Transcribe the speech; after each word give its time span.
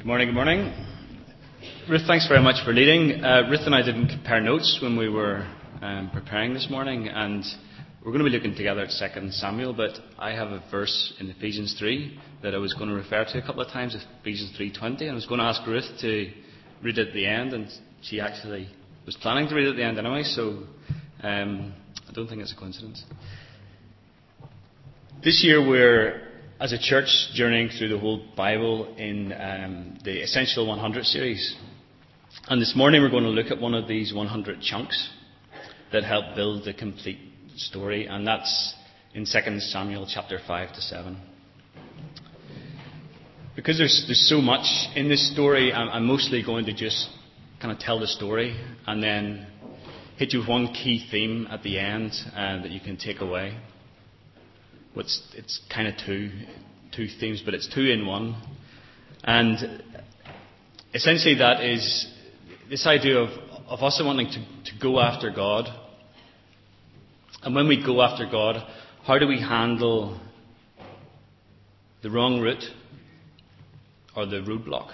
Good 0.00 0.06
morning, 0.06 0.28
good 0.28 0.34
morning. 0.34 0.72
Ruth, 1.86 2.06
thanks 2.06 2.26
very 2.26 2.42
much 2.42 2.64
for 2.64 2.72
leading. 2.72 3.22
Uh, 3.22 3.42
Ruth 3.50 3.66
and 3.66 3.74
I 3.74 3.82
didn't 3.82 4.08
compare 4.08 4.40
notes 4.40 4.78
when 4.80 4.96
we 4.96 5.10
were 5.10 5.46
um, 5.82 6.08
preparing 6.10 6.54
this 6.54 6.68
morning, 6.70 7.08
and 7.08 7.44
we're 8.02 8.10
going 8.10 8.24
to 8.24 8.30
be 8.30 8.34
looking 8.34 8.54
together 8.54 8.80
at 8.80 8.88
2 8.88 9.30
Samuel, 9.30 9.74
but 9.74 9.90
I 10.18 10.30
have 10.30 10.52
a 10.52 10.64
verse 10.70 11.12
in 11.20 11.28
Ephesians 11.28 11.76
3 11.78 12.18
that 12.42 12.54
I 12.54 12.56
was 12.56 12.72
going 12.72 12.88
to 12.88 12.96
refer 12.96 13.26
to 13.26 13.38
a 13.38 13.42
couple 13.42 13.60
of 13.60 13.70
times, 13.70 13.94
Ephesians 14.22 14.56
3.20, 14.58 15.02
and 15.02 15.10
I 15.10 15.14
was 15.14 15.26
going 15.26 15.38
to 15.38 15.44
ask 15.44 15.66
Ruth 15.66 15.84
to 16.00 16.32
read 16.82 16.96
it 16.96 17.08
at 17.08 17.12
the 17.12 17.26
end, 17.26 17.52
and 17.52 17.68
she 18.00 18.22
actually 18.22 18.70
was 19.04 19.18
planning 19.20 19.50
to 19.50 19.54
read 19.54 19.66
it 19.66 19.72
at 19.72 19.76
the 19.76 19.84
end 19.84 19.98
anyway, 19.98 20.22
so 20.22 20.62
um, 21.22 21.74
I 22.08 22.12
don't 22.14 22.26
think 22.26 22.40
it's 22.40 22.54
a 22.54 22.56
coincidence. 22.56 23.04
This 25.22 25.44
year 25.44 25.60
we're 25.60 26.29
as 26.60 26.72
a 26.72 26.78
church 26.78 27.08
journeying 27.32 27.70
through 27.70 27.88
the 27.88 27.98
whole 27.98 28.22
Bible 28.36 28.94
in 28.96 29.32
um, 29.32 29.98
the 30.04 30.20
Essential 30.22 30.66
100 30.66 31.06
series. 31.06 31.56
And 32.48 32.60
this 32.60 32.74
morning 32.76 33.00
we're 33.00 33.08
going 33.08 33.24
to 33.24 33.30
look 33.30 33.50
at 33.50 33.58
one 33.58 33.72
of 33.72 33.88
these 33.88 34.12
100 34.12 34.60
chunks 34.60 35.10
that 35.90 36.04
help 36.04 36.36
build 36.36 36.66
the 36.66 36.74
complete 36.74 37.18
story, 37.56 38.06
and 38.06 38.26
that's 38.26 38.74
in 39.14 39.24
2 39.24 39.60
Samuel 39.60 40.06
chapter 40.08 40.38
5 40.46 40.72
to 40.74 40.80
7. 40.82 41.18
Because 43.56 43.78
there's, 43.78 44.04
there's 44.06 44.28
so 44.28 44.42
much 44.42 44.66
in 44.94 45.08
this 45.08 45.32
story, 45.32 45.72
I'm, 45.72 45.88
I'm 45.88 46.06
mostly 46.06 46.42
going 46.42 46.66
to 46.66 46.74
just 46.74 47.08
kind 47.60 47.72
of 47.72 47.78
tell 47.78 47.98
the 47.98 48.06
story 48.06 48.54
and 48.86 49.02
then 49.02 49.46
hit 50.18 50.34
you 50.34 50.40
with 50.40 50.48
one 50.48 50.74
key 50.74 51.08
theme 51.10 51.48
at 51.50 51.62
the 51.62 51.78
end 51.78 52.12
uh, 52.36 52.60
that 52.60 52.70
you 52.70 52.80
can 52.80 52.98
take 52.98 53.20
away 53.22 53.56
it's, 54.96 55.22
it's 55.34 55.60
kind 55.72 55.86
of 55.88 55.94
two, 56.04 56.30
two 56.94 57.06
themes, 57.18 57.42
but 57.44 57.54
it's 57.54 57.72
two 57.72 57.86
in 57.86 58.06
one. 58.06 58.40
And 59.22 59.82
essentially, 60.94 61.36
that 61.36 61.62
is 61.62 62.06
this 62.68 62.86
idea 62.86 63.18
of, 63.18 63.30
of 63.68 63.82
us 63.82 64.00
wanting 64.04 64.28
to, 64.28 64.72
to 64.72 64.78
go 64.80 65.00
after 65.00 65.30
God. 65.30 65.66
And 67.42 67.54
when 67.54 67.68
we 67.68 67.84
go 67.84 68.02
after 68.02 68.26
God, 68.30 68.56
how 69.04 69.18
do 69.18 69.26
we 69.26 69.40
handle 69.40 70.20
the 72.02 72.10
wrong 72.10 72.40
route 72.40 72.64
or 74.16 74.26
the 74.26 74.36
roadblock? 74.36 74.90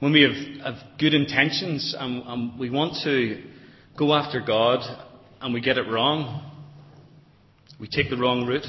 When 0.00 0.12
we 0.12 0.22
have, 0.22 0.74
have 0.74 0.98
good 0.98 1.12
intentions 1.12 1.94
and, 1.98 2.22
and 2.24 2.58
we 2.58 2.70
want 2.70 3.02
to 3.04 3.42
go 3.96 4.14
after 4.14 4.40
God 4.40 4.80
and 5.40 5.52
we 5.52 5.60
get 5.60 5.76
it 5.76 5.88
wrong, 5.88 6.47
we 7.78 7.86
take 7.86 8.10
the 8.10 8.16
wrong 8.16 8.46
route. 8.46 8.66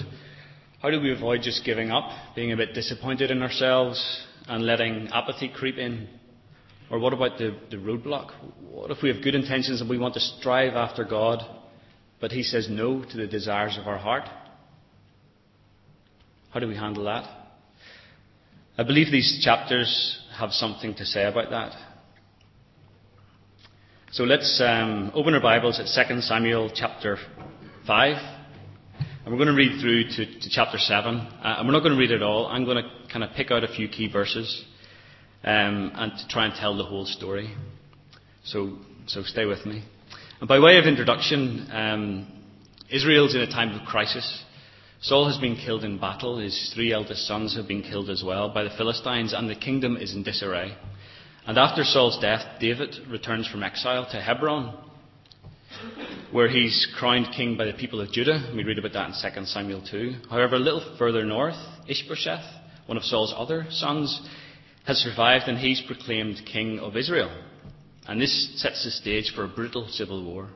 How 0.82 0.90
do 0.90 1.02
we 1.02 1.12
avoid 1.12 1.42
just 1.42 1.66
giving 1.66 1.92
up, 1.92 2.10
being 2.36 2.52
a 2.52 2.58
bit 2.58 2.74
disappointed 2.74 3.32
in 3.32 3.42
ourselves, 3.42 4.28
and 4.48 4.66
letting 4.66 5.08
apathy 5.12 5.50
creep 5.50 5.78
in? 5.78 6.08
Or 6.90 7.00
what 7.00 7.14
about 7.14 7.38
the, 7.38 7.58
the 7.70 7.78
roadblock? 7.78 8.32
What 8.72 8.92
if 8.92 9.04
we 9.04 9.10
have 9.10 9.24
good 9.24 9.36
intentions 9.36 9.82
and 9.82 9.90
we 9.90 9.98
want 9.98 10.14
to 10.16 10.20
strive 10.20 10.74
after 10.74 11.04
God, 11.04 11.44
but 12.22 12.32
He 12.32 12.44
says 12.44 12.68
no 12.70 13.04
to 13.04 13.18
the 13.18 13.28
desires 13.28 13.78
of 13.80 13.88
our 13.88 13.98
heart? 13.98 14.24
How 16.52 16.60
do 16.60 16.68
we 16.68 16.76
handle 16.76 17.04
that? 17.06 17.30
I 18.78 18.84
believe 18.84 19.12
these 19.12 19.42
chapters 19.44 20.20
have 20.38 20.52
something 20.52 20.96
to 20.96 21.06
say 21.06 21.26
about 21.26 21.50
that. 21.50 21.74
So 24.12 24.24
let's 24.24 24.60
um, 24.66 25.12
open 25.14 25.36
our 25.36 25.42
Bibles 25.42 25.80
at 25.80 26.08
2 26.08 26.22
Samuel 26.22 26.72
chapter 26.74 27.18
5. 27.86 28.39
And 29.30 29.38
we're 29.38 29.46
going 29.46 29.56
to 29.56 29.62
read 29.64 29.80
through 29.80 30.26
to, 30.26 30.40
to 30.40 30.50
chapter 30.50 30.80
7. 30.80 31.16
Uh, 31.16 31.30
and 31.44 31.68
we're 31.68 31.74
not 31.74 31.84
going 31.84 31.94
to 31.94 32.00
read 32.00 32.10
it 32.10 32.24
all. 32.24 32.48
I'm 32.48 32.66
going 32.66 32.84
to 32.84 32.90
kind 33.14 33.24
of 33.24 33.30
pick 33.36 33.52
out 33.52 33.64
a 33.64 33.68
few 33.68 33.88
key 33.88 34.12
verses 34.12 34.66
um, 35.44 35.92
and 35.94 36.12
to 36.18 36.28
try 36.30 36.48
and 36.48 36.56
tell 36.56 36.76
the 36.76 36.84
whole 36.84 37.06
story. 37.06 37.56
So, 38.44 38.80
so 39.06 39.22
stay 39.22 39.46
with 39.46 39.68
me. 39.68 39.84
And 40.40 40.48
by 40.48 40.58
way 40.58 40.80
of 40.80 40.86
introduction, 40.86 41.70
um, 41.72 42.44
Israel's 42.92 43.36
in 43.36 43.42
a 43.42 43.52
time 43.52 43.80
of 43.80 43.86
crisis. 43.86 44.44
Saul 45.00 45.28
has 45.28 45.38
been 45.38 45.58
killed 45.58 45.84
in 45.84 46.00
battle. 46.00 46.40
His 46.40 46.72
three 46.74 46.92
eldest 46.92 47.28
sons 47.28 47.56
have 47.56 47.68
been 47.68 47.84
killed 47.84 48.10
as 48.10 48.24
well 48.26 48.52
by 48.52 48.64
the 48.64 48.72
Philistines, 48.80 49.34
and 49.34 49.48
the 49.48 49.54
kingdom 49.54 49.96
is 49.96 50.16
in 50.16 50.24
disarray. 50.24 50.76
And 51.46 51.56
after 51.60 51.84
Saul's 51.84 52.18
death, 52.18 52.60
David 52.60 52.96
returns 53.08 53.48
from 53.48 53.62
exile 53.62 54.08
to 54.10 54.20
Hebron 54.20 54.89
where 56.32 56.48
he's 56.48 56.88
crowned 56.98 57.28
king 57.36 57.58
by 57.58 57.66
the 57.66 57.74
people 57.74 58.00
of 58.02 58.12
Judah. 58.12 58.52
We 58.56 58.64
read 58.64 58.78
about 58.78 58.94
that 58.94 59.08
in 59.26 59.34
2 59.34 59.46
Samuel 59.46 59.84
2. 59.90 60.14
However, 60.30 60.56
a 60.56 60.60
little 60.60 60.96
further 60.98 61.26
north, 61.26 61.56
Ishbosheth, 61.88 62.46
one 62.86 62.98
of 62.98 63.04
Saul's 63.04 63.34
other 63.36 63.66
sons, 63.70 64.28
has 64.86 64.98
survived 64.98 65.48
and 65.48 65.58
he's 65.58 65.82
proclaimed 65.82 66.42
king 66.52 66.80
of 66.80 66.96
Israel. 66.96 67.32
And 68.08 68.22
this 68.22 68.62
sets 68.62 68.84
the 68.84 68.92
stage 68.92 69.34
for 69.36 69.44
a 69.44 69.48
brutal 69.48 69.88
civil 69.88 70.24
war. 70.24 70.50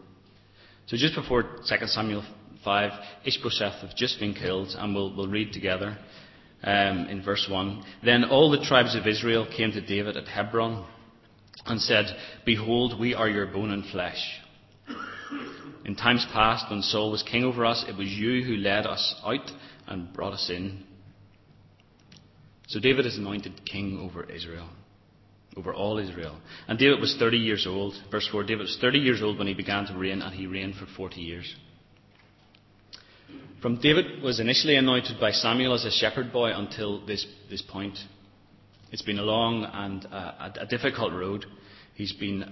So 0.87 0.97
just 0.97 1.15
before 1.15 1.43
2 1.43 1.87
Samuel 1.87 2.23
5, 2.63 2.91
Ishbosheth 3.25 3.81
has 3.81 3.93
just 3.95 4.19
been 4.19 4.33
killed, 4.33 4.75
and 4.77 4.93
we'll, 4.93 5.15
we'll 5.15 5.27
read 5.27 5.53
together 5.53 5.97
um, 6.63 7.07
in 7.09 7.23
verse 7.23 7.47
1. 7.49 7.83
Then 8.03 8.25
all 8.25 8.51
the 8.51 8.63
tribes 8.63 8.95
of 8.95 9.07
Israel 9.07 9.47
came 9.55 9.71
to 9.71 9.81
David 9.81 10.17
at 10.17 10.27
Hebron 10.27 10.85
and 11.65 11.81
said, 11.81 12.05
Behold, 12.45 12.99
we 12.99 13.13
are 13.13 13.29
your 13.29 13.47
bone 13.47 13.71
and 13.71 13.85
flesh. 13.91 14.21
In 15.85 15.95
times 15.95 16.25
past, 16.31 16.69
when 16.69 16.81
Saul 16.81 17.11
was 17.11 17.23
king 17.23 17.43
over 17.43 17.65
us, 17.65 17.83
it 17.87 17.97
was 17.97 18.07
you 18.07 18.43
who 18.43 18.55
led 18.55 18.85
us 18.85 19.15
out 19.25 19.51
and 19.87 20.13
brought 20.13 20.33
us 20.33 20.49
in. 20.49 20.83
So 22.67 22.79
David 22.79 23.05
is 23.05 23.17
anointed 23.17 23.65
king 23.65 23.99
over 24.01 24.23
Israel, 24.23 24.69
over 25.57 25.73
all 25.73 25.97
Israel. 25.97 26.37
And 26.67 26.79
David 26.79 27.01
was 27.01 27.15
30 27.19 27.37
years 27.37 27.67
old. 27.67 27.95
Verse 28.09 28.27
4 28.31 28.43
David 28.43 28.61
was 28.61 28.77
30 28.79 28.99
years 28.99 29.21
old 29.21 29.37
when 29.37 29.47
he 29.47 29.53
began 29.53 29.85
to 29.87 29.97
reign, 29.97 30.21
and 30.21 30.33
he 30.33 30.47
reigned 30.47 30.75
for 30.75 30.85
40 30.95 31.19
years. 31.19 31.53
From 33.61 33.79
David 33.79 34.21
was 34.21 34.39
initially 34.39 34.75
anointed 34.75 35.19
by 35.19 35.31
Samuel 35.31 35.73
as 35.73 35.85
a 35.85 35.91
shepherd 35.91 36.31
boy 36.31 36.51
until 36.53 37.05
this, 37.05 37.25
this 37.49 37.61
point. 37.61 37.97
It's 38.91 39.01
been 39.01 39.19
a 39.19 39.23
long 39.23 39.65
and 39.65 40.05
uh, 40.05 40.51
a, 40.57 40.61
a 40.61 40.65
difficult 40.65 41.13
road. 41.13 41.45
He's 41.95 42.13
been 42.13 42.43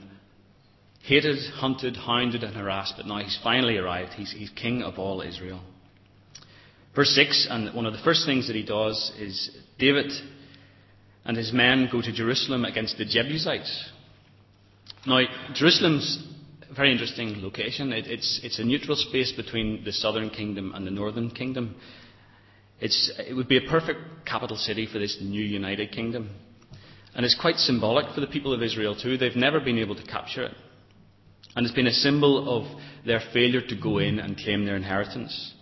hated, 1.04 1.38
hunted, 1.56 1.96
hounded, 1.96 2.44
and 2.44 2.56
harassed, 2.56 2.94
but 2.98 3.06
now 3.06 3.20
he's 3.20 3.40
finally 3.44 3.78
arrived. 3.78 4.14
He's, 4.14 4.32
he's 4.32 4.50
king 4.52 4.84
of 4.84 5.00
all 5.00 5.22
Israel. 5.22 5.62
Verse 6.96 7.14
6, 7.16 7.48
and 7.50 7.74
one 7.74 7.86
of 7.86 7.94
the 7.94 8.04
first 8.04 8.26
things 8.26 8.48
that 8.48 8.56
he 8.56 8.64
does 8.64 9.12
is 9.18 9.50
David 9.80 10.12
and 11.24 11.38
his 11.38 11.54
men 11.54 11.88
go 11.92 12.02
to 12.02 12.12
Jerusalem 12.12 12.66
against 12.66 12.98
the 12.98 13.06
Jebusites. 13.06 13.90
Now, 15.06 15.22
Jerusalem's 15.54 16.28
a 16.70 16.74
very 16.74 16.92
interesting 16.92 17.42
location. 17.42 17.92
It, 17.92 18.08
it's, 18.08 18.40
it's 18.44 18.60
a 18.60 18.64
neutral 18.64 18.96
space 18.96 19.32
between 19.32 19.84
the 19.84 19.92
southern 19.92 20.30
kingdom 20.30 20.74
and 20.76 20.86
the 20.86 20.92
northern 20.92 21.30
kingdom. 21.30 21.76
It's, 22.80 23.12
it 23.18 23.34
would 23.34 23.48
be 23.48 23.58
a 23.58 23.70
perfect 23.70 24.00
capital 24.26 24.58
city 24.58 24.88
for 24.92 25.00
this 25.00 25.18
new 25.22 25.44
united 25.44 25.92
kingdom. 25.92 26.30
And 27.14 27.26
it's 27.26 27.38
quite 27.40 27.58
symbolic 27.58 28.14
for 28.16 28.22
the 28.22 28.28
people 28.28 28.54
of 28.54 28.64
Israel 28.64 28.96
too. 28.96 29.18
They've 29.18 29.36
never 29.36 29.60
been 29.60 29.78
able 29.78 29.96
to 29.96 30.04
capture 30.04 30.44
it. 30.44 30.54
And 31.56 31.66
it's 31.66 31.76
been 31.76 31.88
a 31.88 31.92
symbol 31.92 32.58
of 32.60 32.82
their 33.06 33.22
failure 33.34 33.62
to 33.62 33.76
go 33.76 33.98
in 33.98 34.20
and 34.20 34.38
claim 34.38 34.66
their 34.66 34.76
inheritance. 34.76 35.54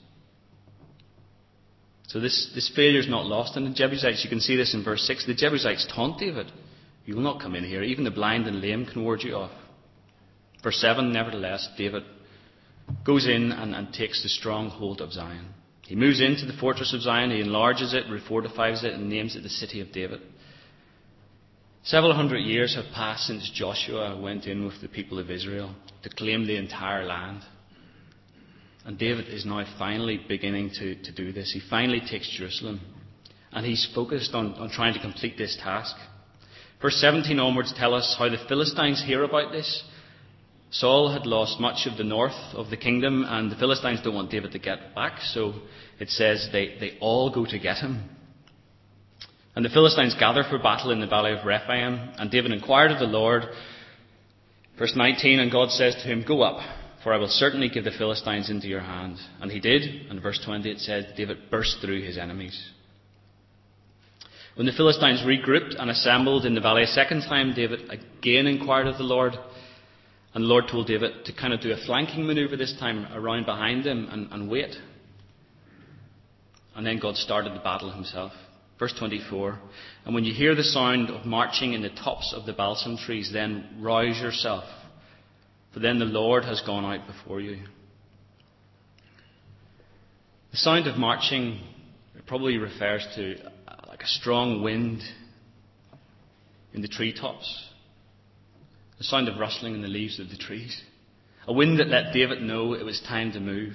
So 2.08 2.20
this, 2.20 2.52
this 2.56 2.72
failure 2.76 3.00
is 3.00 3.08
not 3.08 3.26
lost 3.26 3.56
on 3.56 3.66
the 3.66 3.74
Jebusites. 3.74 4.24
You 4.24 4.30
can 4.30 4.40
see 4.40 4.56
this 4.56 4.74
in 4.74 4.84
verse 4.84 5.04
6. 5.04 5.26
The 5.26 5.34
Jebusites 5.34 5.88
taunt 5.94 6.20
David. 6.20 6.52
You 7.06 7.16
will 7.16 7.24
not 7.24 7.42
come 7.42 7.56
in 7.56 7.64
here. 7.64 7.84
Even 7.84 8.04
the 8.04 8.12
blind 8.12 8.48
and 8.48 8.62
lame 8.62 8.86
can 8.86 9.04
ward 9.04 9.22
you 9.24 9.36
off. 9.36 9.52
Verse 10.64 10.80
7, 10.82 11.12
nevertheless, 11.12 11.68
David 11.78 12.04
goes 13.06 13.28
in 13.28 13.52
and, 13.52 13.74
and 13.76 13.94
takes 13.94 14.22
the 14.24 14.30
stronghold 14.30 15.02
of 15.02 15.14
Zion. 15.14 15.54
He 15.84 15.96
moves 15.96 16.22
into 16.22 16.46
the 16.46 16.58
fortress 16.60 16.94
of 16.94 17.02
Zion, 17.02 17.32
he 17.32 17.42
enlarges 17.42 17.94
it, 17.94 18.06
refortifies 18.06 18.84
it, 18.84 18.94
and 18.94 19.10
names 19.10 19.36
it 19.36 19.42
the 19.42 19.50
city 19.50 19.82
of 19.82 19.92
David. 19.92 20.22
Several 21.84 22.14
hundred 22.14 22.40
years 22.40 22.76
have 22.76 22.93
passed 22.93 23.28
since 23.28 23.49
Joshua 23.53 24.20
went 24.20 24.46
in 24.46 24.66
with 24.66 24.81
the 24.81 24.90
people 24.90 25.17
of 25.17 25.31
Israel 25.31 25.73
to 26.03 26.09
claim 26.09 26.46
the 26.46 26.58
entire 26.58 27.05
land. 27.05 27.41
And 28.85 28.97
David 28.97 29.28
is 29.29 29.46
now 29.46 29.64
finally 29.78 30.20
beginning 30.28 30.72
to, 30.79 30.96
to 30.96 31.11
do 31.11 31.31
this. 31.31 31.52
He 31.53 31.61
finally 31.70 32.02
takes 32.02 32.29
Jerusalem. 32.37 32.81
And 33.52 33.66
he's 33.66 33.90
focused 33.96 34.34
on, 34.34 34.53
on 34.55 34.70
trying 34.70 34.93
to 34.93 34.99
complete 34.99 35.37
this 35.37 35.58
task. 35.61 35.96
Verse 36.81 36.96
17 37.02 37.40
onwards 37.40 37.73
tell 37.76 37.93
us 37.93 38.16
how 38.17 38.29
the 38.29 38.37
Philistines 38.47 39.03
hear 39.05 39.23
about 39.23 39.52
this. 39.52 39.84
Saul 40.72 41.11
had 41.11 41.25
lost 41.25 41.59
much 41.59 41.87
of 41.87 41.97
the 41.97 42.03
north 42.03 42.37
of 42.53 42.70
the 42.70 42.78
kingdom, 42.78 43.25
and 43.28 43.52
the 43.52 43.55
Philistines 43.55 44.02
don't 44.03 44.14
want 44.14 44.29
David 44.29 44.52
to 44.52 44.59
get 44.59 44.93
back, 44.93 45.20
so 45.22 45.53
it 45.99 46.09
says 46.09 46.47
they, 46.52 46.78
they 46.79 46.97
all 47.02 47.34
go 47.34 47.46
to 47.46 47.58
get 47.58 47.78
him. 47.78 48.08
And 49.59 49.66
the 49.66 49.73
Philistines 49.73 50.16
gather 50.17 50.46
for 50.50 50.58
battle 50.58 50.91
in 50.91 51.02
the 51.02 51.06
valley 51.06 51.34
of 51.34 51.46
Rephaim. 51.46 52.11
And 52.17 52.32
David 52.32 52.53
inquired 52.53 52.91
of 52.91 53.00
the 53.00 53.03
Lord. 53.03 53.44
Verse 54.78 54.94
19, 54.96 55.38
and 55.38 55.52
God 55.52 55.70
says 55.70 55.96
to 55.96 56.03
him, 56.03 56.23
Go 56.26 56.44
up, 56.44 56.61
for 57.03 57.14
I 57.14 57.17
will 57.17 57.28
certainly 57.28 57.67
give 57.67 57.84
the 57.84 57.91
Philistines 57.91 58.50
into 58.50 58.67
your 58.70 58.79
hand. 58.79 59.17
And 59.41 59.52
he 59.52 59.59
did. 59.59 59.82
And 60.09 60.22
verse 60.22 60.40
20 60.46 60.72
it 60.72 60.79
said, 60.79 61.14
David 61.17 61.50
burst 61.52 61.79
through 61.82 62.03
his 62.03 62.17
enemies. 62.17 62.58
When 64.56 64.66
the 64.66 64.72
Philistines 64.72 65.23
regrouped 65.26 65.76
and 65.78 65.91
assembled 65.91 66.46
in 66.46 66.56
the 66.56 66.61
valley 66.61 66.84
a 66.84 66.88
second 66.88 67.23
time, 67.23 67.53
David 67.53 67.82
again 67.90 68.47
inquired 68.47 68.88
of 68.88 68.97
the 68.97 69.03
Lord. 69.03 69.34
And 70.34 70.46
the 70.46 70.47
Lord 70.47 70.70
told 70.72 70.88
David 70.88 71.26
to 71.26 71.34
kind 71.34 71.52
of 71.52 71.59
do 71.59 71.73
a 71.73 71.85
flanking 71.85 72.26
maneuver 72.26 72.56
this 72.56 72.78
time 72.79 73.08
around 73.14 73.46
behind 73.46 73.84
them 73.84 74.08
and, 74.09 74.32
and 74.32 74.50
wait. 74.50 74.73
And 76.78 76.88
then 76.88 76.97
God 76.97 77.17
started 77.17 77.53
the 77.53 77.59
battle 77.59 77.91
himself. 77.91 78.32
Verse 78.79 78.93
24 78.97 79.59
And 80.05 80.16
when 80.16 80.23
you 80.23 80.34
hear 80.34 80.55
the 80.55 80.64
sound 80.64 81.09
of 81.09 81.26
marching 81.26 81.73
in 81.73 81.81
the 81.81 81.90
tops 81.90 82.34
of 82.35 82.46
the 82.46 82.53
balsam 82.53 82.97
trees, 82.97 83.29
then 83.31 83.78
rouse 83.79 84.17
yourself, 84.20 84.64
for 85.73 85.79
then 85.79 85.99
the 85.99 86.05
Lord 86.05 86.46
has 86.46 86.61
gone 86.61 86.85
out 86.85 87.05
before 87.05 87.41
you. 87.41 87.59
The 90.52 90.58
sound 90.58 90.87
of 90.87 90.97
marching 90.97 91.61
probably 92.26 92.58
refers 92.58 93.05
to 93.16 93.35
uh, 93.67 93.76
like 93.87 94.03
a 94.03 94.08
strong 94.08 94.61
wind 94.61 95.02
in 96.73 96.82
the 96.82 96.87
treetops, 96.87 97.70
the 98.97 99.03
sound 99.03 99.28
of 99.28 99.40
rustling 99.40 99.73
in 99.73 99.82
the 99.82 99.87
leaves 99.87 100.20
of 100.20 100.29
the 100.29 100.37
trees, 100.37 100.82
a 101.47 101.53
wind 101.53 101.79
that 101.79 101.87
let 101.87 102.14
David 102.14 102.41
know 102.41 102.73
it 102.73 102.85
was 102.85 103.02
time 103.08 103.32
to 103.32 103.40
move. 103.40 103.73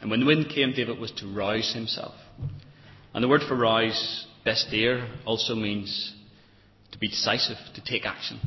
And 0.00 0.10
when 0.10 0.20
the 0.20 0.26
wind 0.26 0.50
came, 0.54 0.72
David 0.72 0.98
was 0.98 1.12
to 1.12 1.34
rouse 1.34 1.72
himself. 1.72 2.14
And 3.14 3.22
the 3.22 3.28
word 3.28 3.42
for 3.46 3.56
rouse, 3.56 4.26
bestir, 4.44 5.06
also 5.26 5.54
means 5.54 6.14
to 6.92 6.98
be 6.98 7.08
decisive, 7.08 7.56
to 7.74 7.84
take 7.84 8.06
action, 8.06 8.40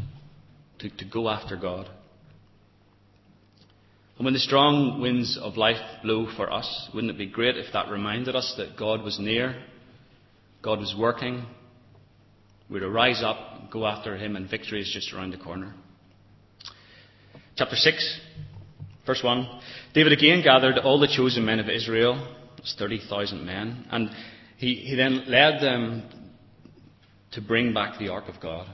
to, 0.79 0.89
to 0.89 1.05
go 1.05 1.29
after 1.29 1.55
God. 1.55 1.87
And 4.17 4.25
when 4.25 4.33
the 4.33 4.39
strong 4.39 5.01
winds 5.01 5.37
of 5.37 5.57
life 5.57 5.81
blow 6.01 6.27
for 6.35 6.51
us, 6.51 6.89
wouldn't 6.93 7.11
it 7.11 7.17
be 7.17 7.27
great 7.27 7.57
if 7.57 7.73
that 7.73 7.89
reminded 7.89 8.35
us 8.35 8.53
that 8.57 8.77
God 8.77 9.03
was 9.03 9.19
near, 9.19 9.61
God 10.61 10.79
was 10.79 10.95
working, 10.97 11.45
we're 12.69 12.79
to 12.79 12.89
rise 12.89 13.21
up, 13.23 13.69
go 13.71 13.85
after 13.85 14.17
Him, 14.17 14.35
and 14.35 14.49
victory 14.49 14.81
is 14.81 14.91
just 14.91 15.13
around 15.13 15.31
the 15.31 15.37
corner. 15.37 15.75
Chapter 17.55 17.75
6, 17.75 18.19
verse 19.05 19.21
1. 19.23 19.61
David 19.93 20.13
again 20.13 20.41
gathered 20.43 20.79
all 20.79 20.99
the 20.99 21.13
chosen 21.13 21.45
men 21.45 21.59
of 21.59 21.69
Israel, 21.69 22.35
it's 22.57 22.75
30,000 22.79 23.45
men, 23.45 23.85
and 23.91 24.09
he, 24.65 24.73
he 24.73 24.95
then 24.95 25.25
led 25.27 25.61
them 25.61 26.09
to 27.33 27.41
bring 27.41 27.71
back 27.71 27.99
the 27.99 28.07
ark 28.09 28.23
of 28.27 28.41
God. 28.41 28.67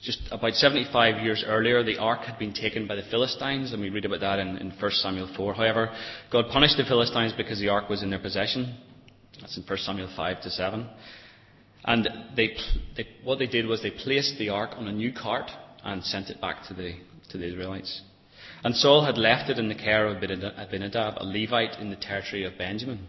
Just 0.00 0.20
about 0.30 0.52
75 0.52 1.20
years 1.24 1.44
earlier, 1.44 1.82
the 1.82 1.98
ark 1.98 2.20
had 2.20 2.38
been 2.38 2.54
taken 2.54 2.86
by 2.86 2.94
the 2.94 3.02
Philistines, 3.10 3.72
and 3.72 3.82
we 3.82 3.90
read 3.90 4.04
about 4.04 4.20
that 4.20 4.38
in, 4.38 4.56
in 4.58 4.70
1 4.70 4.90
Samuel 4.92 5.34
4. 5.36 5.54
However, 5.54 5.92
God 6.30 6.44
punished 6.52 6.76
the 6.76 6.84
Philistines 6.84 7.32
because 7.36 7.58
the 7.58 7.70
ark 7.70 7.88
was 7.88 8.04
in 8.04 8.10
their 8.10 8.20
possession. 8.20 8.78
That's 9.40 9.56
in 9.56 9.64
1 9.64 9.78
Samuel 9.78 10.12
5 10.14 10.42
to 10.42 10.50
7. 10.50 10.88
And 11.84 12.08
they, 12.36 12.56
they, 12.96 13.08
what 13.24 13.40
they 13.40 13.48
did 13.48 13.66
was 13.66 13.82
they 13.82 13.90
placed 13.90 14.38
the 14.38 14.50
ark 14.50 14.70
on 14.76 14.86
a 14.86 14.92
new 14.92 15.12
cart 15.12 15.50
and 15.82 16.04
sent 16.04 16.30
it 16.30 16.40
back 16.40 16.68
to 16.68 16.74
the, 16.74 16.94
to 17.30 17.38
the 17.38 17.48
Israelites. 17.48 18.02
And 18.62 18.76
Saul 18.76 19.04
had 19.04 19.18
left 19.18 19.50
it 19.50 19.58
in 19.58 19.68
the 19.68 19.74
care 19.74 20.06
of 20.06 20.22
Abinadab, 20.22 21.14
a 21.16 21.24
Levite 21.24 21.80
in 21.80 21.90
the 21.90 21.96
territory 21.96 22.44
of 22.44 22.56
Benjamin, 22.56 23.08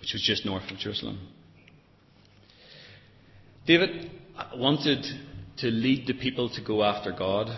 which 0.00 0.12
was 0.12 0.22
just 0.22 0.44
north 0.44 0.70
of 0.70 0.78
Jerusalem. 0.78 1.18
David 3.66 4.10
wanted 4.54 5.04
to 5.58 5.66
lead 5.66 6.06
the 6.06 6.14
people 6.14 6.48
to 6.50 6.62
go 6.62 6.82
after 6.82 7.12
God. 7.12 7.48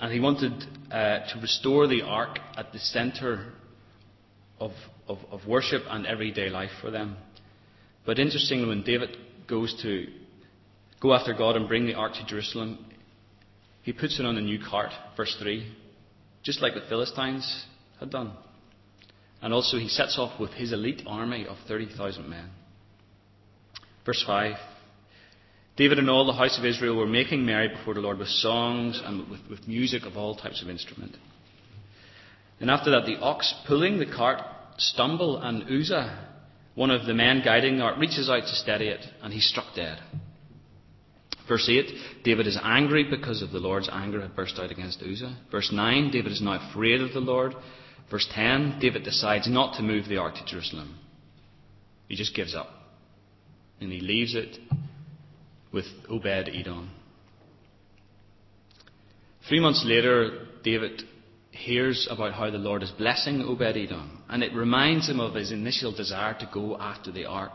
And 0.00 0.12
he 0.12 0.20
wanted 0.20 0.52
uh, 0.90 1.20
to 1.32 1.40
restore 1.40 1.86
the 1.86 2.02
ark 2.02 2.38
at 2.56 2.72
the 2.72 2.78
centre 2.78 3.52
of, 4.60 4.72
of, 5.08 5.18
of 5.30 5.46
worship 5.46 5.82
and 5.88 6.06
everyday 6.06 6.50
life 6.50 6.70
for 6.80 6.90
them. 6.90 7.16
But 8.04 8.18
interestingly, 8.18 8.68
when 8.68 8.82
David 8.82 9.16
goes 9.48 9.74
to 9.82 10.06
go 11.00 11.14
after 11.14 11.32
God 11.34 11.56
and 11.56 11.68
bring 11.68 11.86
the 11.86 11.94
ark 11.94 12.14
to 12.14 12.26
Jerusalem, 12.26 12.84
he 13.82 13.92
puts 13.92 14.20
it 14.20 14.26
on 14.26 14.36
a 14.36 14.40
new 14.40 14.58
cart, 14.58 14.92
verse 15.16 15.36
3, 15.40 15.66
just 16.42 16.60
like 16.60 16.74
the 16.74 16.86
Philistines 16.88 17.64
had 18.00 18.10
done. 18.10 18.32
And 19.40 19.54
also, 19.54 19.78
he 19.78 19.88
sets 19.88 20.18
off 20.18 20.38
with 20.40 20.50
his 20.52 20.72
elite 20.72 21.02
army 21.06 21.46
of 21.46 21.56
30,000 21.68 22.28
men. 22.28 22.50
Verse 24.04 24.22
5 24.26 24.56
David 25.76 26.00
and 26.00 26.10
all 26.10 26.26
the 26.26 26.32
house 26.32 26.58
of 26.58 26.64
Israel 26.64 26.96
were 26.96 27.06
making 27.06 27.46
merry 27.46 27.68
before 27.68 27.94
the 27.94 28.00
Lord 28.00 28.18
with 28.18 28.28
songs 28.28 29.00
and 29.04 29.30
with, 29.30 29.40
with 29.48 29.68
music 29.68 30.02
of 30.04 30.16
all 30.16 30.34
types 30.34 30.60
of 30.60 30.68
instrument. 30.68 31.16
And 32.58 32.68
after 32.68 32.90
that, 32.90 33.06
the 33.06 33.18
ox 33.18 33.54
pulling 33.68 33.98
the 33.98 34.06
cart 34.06 34.42
stumble, 34.78 35.40
and 35.40 35.70
Uzzah, 35.70 36.30
one 36.74 36.90
of 36.90 37.06
the 37.06 37.14
men 37.14 37.42
guiding 37.44 37.76
the 37.76 37.82
cart, 37.82 37.98
reaches 37.98 38.28
out 38.28 38.40
to 38.40 38.56
steady 38.56 38.88
it, 38.88 39.04
and 39.22 39.32
he's 39.32 39.48
struck 39.48 39.74
dead. 39.76 39.98
Verse 41.46 41.68
8, 41.68 42.24
David 42.24 42.46
is 42.46 42.58
angry 42.62 43.08
because 43.08 43.40
of 43.40 43.52
the 43.52 43.58
Lord's 43.58 43.88
anger 43.90 44.20
had 44.20 44.34
burst 44.34 44.58
out 44.58 44.70
against 44.70 45.02
Uzzah. 45.02 45.36
Verse 45.50 45.70
9, 45.72 46.10
David 46.10 46.32
is 46.32 46.42
now 46.42 46.70
afraid 46.70 47.00
of 47.00 47.12
the 47.12 47.20
Lord. 47.20 47.54
Verse 48.10 48.26
10, 48.34 48.78
David 48.80 49.04
decides 49.04 49.48
not 49.48 49.76
to 49.76 49.82
move 49.82 50.08
the 50.08 50.16
ark 50.16 50.34
to 50.34 50.44
Jerusalem. 50.46 50.98
He 52.08 52.16
just 52.16 52.34
gives 52.34 52.54
up. 52.54 52.68
And 53.80 53.92
he 53.92 54.00
leaves 54.00 54.34
it 54.34 54.58
with 55.72 55.84
Obed 56.08 56.48
Edom. 56.48 56.90
Three 59.48 59.60
months 59.60 59.84
later, 59.86 60.46
David 60.64 61.02
hears 61.50 62.08
about 62.10 62.34
how 62.34 62.50
the 62.50 62.58
Lord 62.58 62.82
is 62.82 62.90
blessing 62.92 63.42
Obed 63.42 63.76
Edom, 63.76 64.22
and 64.28 64.42
it 64.42 64.54
reminds 64.54 65.08
him 65.08 65.20
of 65.20 65.34
his 65.34 65.52
initial 65.52 65.94
desire 65.94 66.34
to 66.38 66.50
go 66.52 66.78
after 66.78 67.10
the 67.10 67.26
ark 67.26 67.52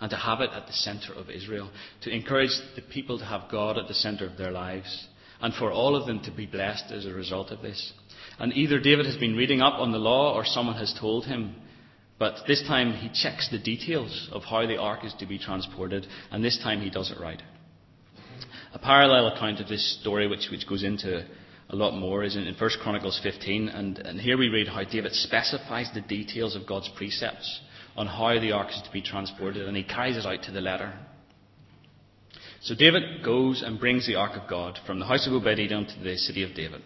and 0.00 0.10
to 0.10 0.16
have 0.16 0.40
it 0.40 0.50
at 0.52 0.66
the 0.66 0.72
centre 0.72 1.12
of 1.14 1.30
Israel, 1.30 1.70
to 2.02 2.10
encourage 2.10 2.50
the 2.74 2.82
people 2.82 3.18
to 3.18 3.24
have 3.24 3.50
God 3.50 3.78
at 3.78 3.86
the 3.86 3.94
centre 3.94 4.26
of 4.26 4.36
their 4.36 4.50
lives, 4.50 5.06
and 5.40 5.54
for 5.54 5.70
all 5.70 5.94
of 5.94 6.06
them 6.06 6.20
to 6.24 6.30
be 6.32 6.46
blessed 6.46 6.90
as 6.90 7.06
a 7.06 7.12
result 7.12 7.50
of 7.50 7.62
this. 7.62 7.92
And 8.42 8.52
either 8.52 8.78
David 8.78 9.06
has 9.06 9.16
been 9.16 9.36
reading 9.36 9.62
up 9.62 9.80
on 9.80 9.92
the 9.92 9.98
law 9.98 10.34
or 10.34 10.44
someone 10.44 10.76
has 10.76 10.94
told 11.00 11.24
him 11.24 11.54
but 12.22 12.46
this 12.46 12.62
time 12.68 12.92
he 12.92 13.10
checks 13.12 13.48
the 13.50 13.58
details 13.58 14.28
of 14.30 14.44
how 14.44 14.64
the 14.64 14.76
ark 14.76 15.04
is 15.04 15.12
to 15.14 15.26
be 15.26 15.40
transported, 15.40 16.06
and 16.30 16.44
this 16.44 16.56
time 16.62 16.80
he 16.80 16.88
does 16.88 17.10
it 17.10 17.18
right. 17.20 17.42
A 18.72 18.78
parallel 18.78 19.26
account 19.26 19.58
of 19.58 19.66
this 19.66 19.98
story, 20.00 20.28
which, 20.28 20.46
which 20.48 20.68
goes 20.68 20.84
into 20.84 21.26
a 21.68 21.74
lot 21.74 21.98
more, 21.98 22.22
is 22.22 22.36
in, 22.36 22.44
in 22.46 22.54
1 22.54 22.70
Chronicles 22.80 23.18
15, 23.24 23.68
and, 23.68 23.98
and 23.98 24.20
here 24.20 24.38
we 24.38 24.50
read 24.50 24.68
how 24.68 24.84
David 24.84 25.10
specifies 25.14 25.90
the 25.94 26.00
details 26.00 26.54
of 26.54 26.64
God's 26.64 26.90
precepts 26.96 27.60
on 27.96 28.06
how 28.06 28.38
the 28.38 28.52
ark 28.52 28.68
is 28.70 28.80
to 28.84 28.92
be 28.92 29.02
transported, 29.02 29.66
and 29.66 29.76
he 29.76 29.82
carries 29.82 30.16
it 30.16 30.24
out 30.24 30.44
to 30.44 30.52
the 30.52 30.60
letter. 30.60 30.94
So 32.60 32.76
David 32.76 33.24
goes 33.24 33.64
and 33.66 33.80
brings 33.80 34.06
the 34.06 34.14
ark 34.14 34.40
of 34.40 34.48
God 34.48 34.78
from 34.86 35.00
the 35.00 35.06
house 35.06 35.26
of 35.26 35.32
Obed 35.32 35.58
Edom 35.58 35.86
to 35.86 36.04
the 36.04 36.16
city 36.16 36.44
of 36.44 36.54
David 36.54 36.82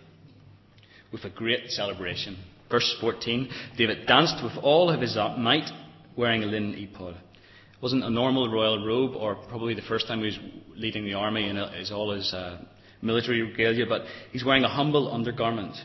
with 1.13 1.25
a 1.25 1.31
great 1.31 1.71
celebration. 1.71 2.37
Verse 2.71 2.97
14 3.01 3.49
David 3.77 4.07
danced 4.07 4.43
with 4.43 4.53
all 4.63 4.91
of 4.91 5.01
his 5.01 5.17
might, 5.39 5.69
wearing 6.17 6.43
a 6.43 6.47
linen 6.47 6.75
ephod. 6.75 7.15
It 7.15 7.83
wasn't 7.83 8.05
a 8.05 8.11
normal 8.11 8.51
royal 8.51 8.85
robe, 8.85 9.15
or 9.17 9.35
probably 9.49 9.75
the 9.75 9.83
first 9.83 10.09
time 10.09 10.21
he 10.21 10.27
was 10.27 10.39
leading 10.75 11.05
the 11.05 11.15
army 11.15 11.49
in 11.49 11.59
all 11.93 12.13
his 12.13 12.33
uh, 12.33 12.65
military 13.03 13.43
regalia, 13.43 13.87
but 13.87 14.03
he's 14.33 14.45
wearing 14.45 14.65
a 14.65 14.69
humble 14.69 15.13
undergarment, 15.13 15.77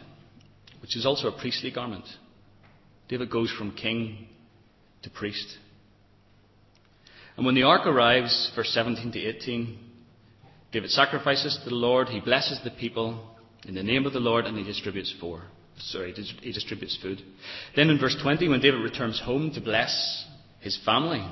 which 0.82 0.96
is 0.96 1.06
also 1.06 1.28
a 1.28 1.40
priestly 1.40 1.72
garment. 1.72 2.06
David 3.10 3.30
goes 3.30 3.52
from 3.52 3.76
king 3.76 4.28
to 5.04 5.10
priest. 5.10 5.58
And 7.36 7.46
when 7.46 7.56
the 7.56 7.64
ark 7.64 7.86
arrives, 7.86 8.52
verse 8.56 8.70
17 8.74 9.12
to 9.12 9.20
18, 9.20 9.78
David 10.72 10.90
sacrifices 10.90 11.60
to 11.64 11.70
the 11.70 11.76
Lord, 11.76 12.08
he 12.08 12.22
blesses 12.22 12.60
the 12.64 12.72
people 12.72 13.36
in 13.68 13.76
the 13.76 13.84
name 13.84 14.06
of 14.06 14.14
the 14.14 14.20
Lord, 14.20 14.46
and 14.46 14.58
he 14.58 14.64
distributes 14.64 15.14
four 15.20 15.44
sorry, 15.84 16.14
he 16.42 16.52
distributes 16.52 16.98
food. 17.02 17.22
Then 17.76 17.90
in 17.90 18.00
verse 18.00 18.16
20, 18.22 18.48
when 18.48 18.62
David 18.62 18.82
returns 18.82 19.20
home 19.20 19.52
to 19.54 19.62
bless 19.62 20.26
his 20.60 20.80
family, 20.86 21.26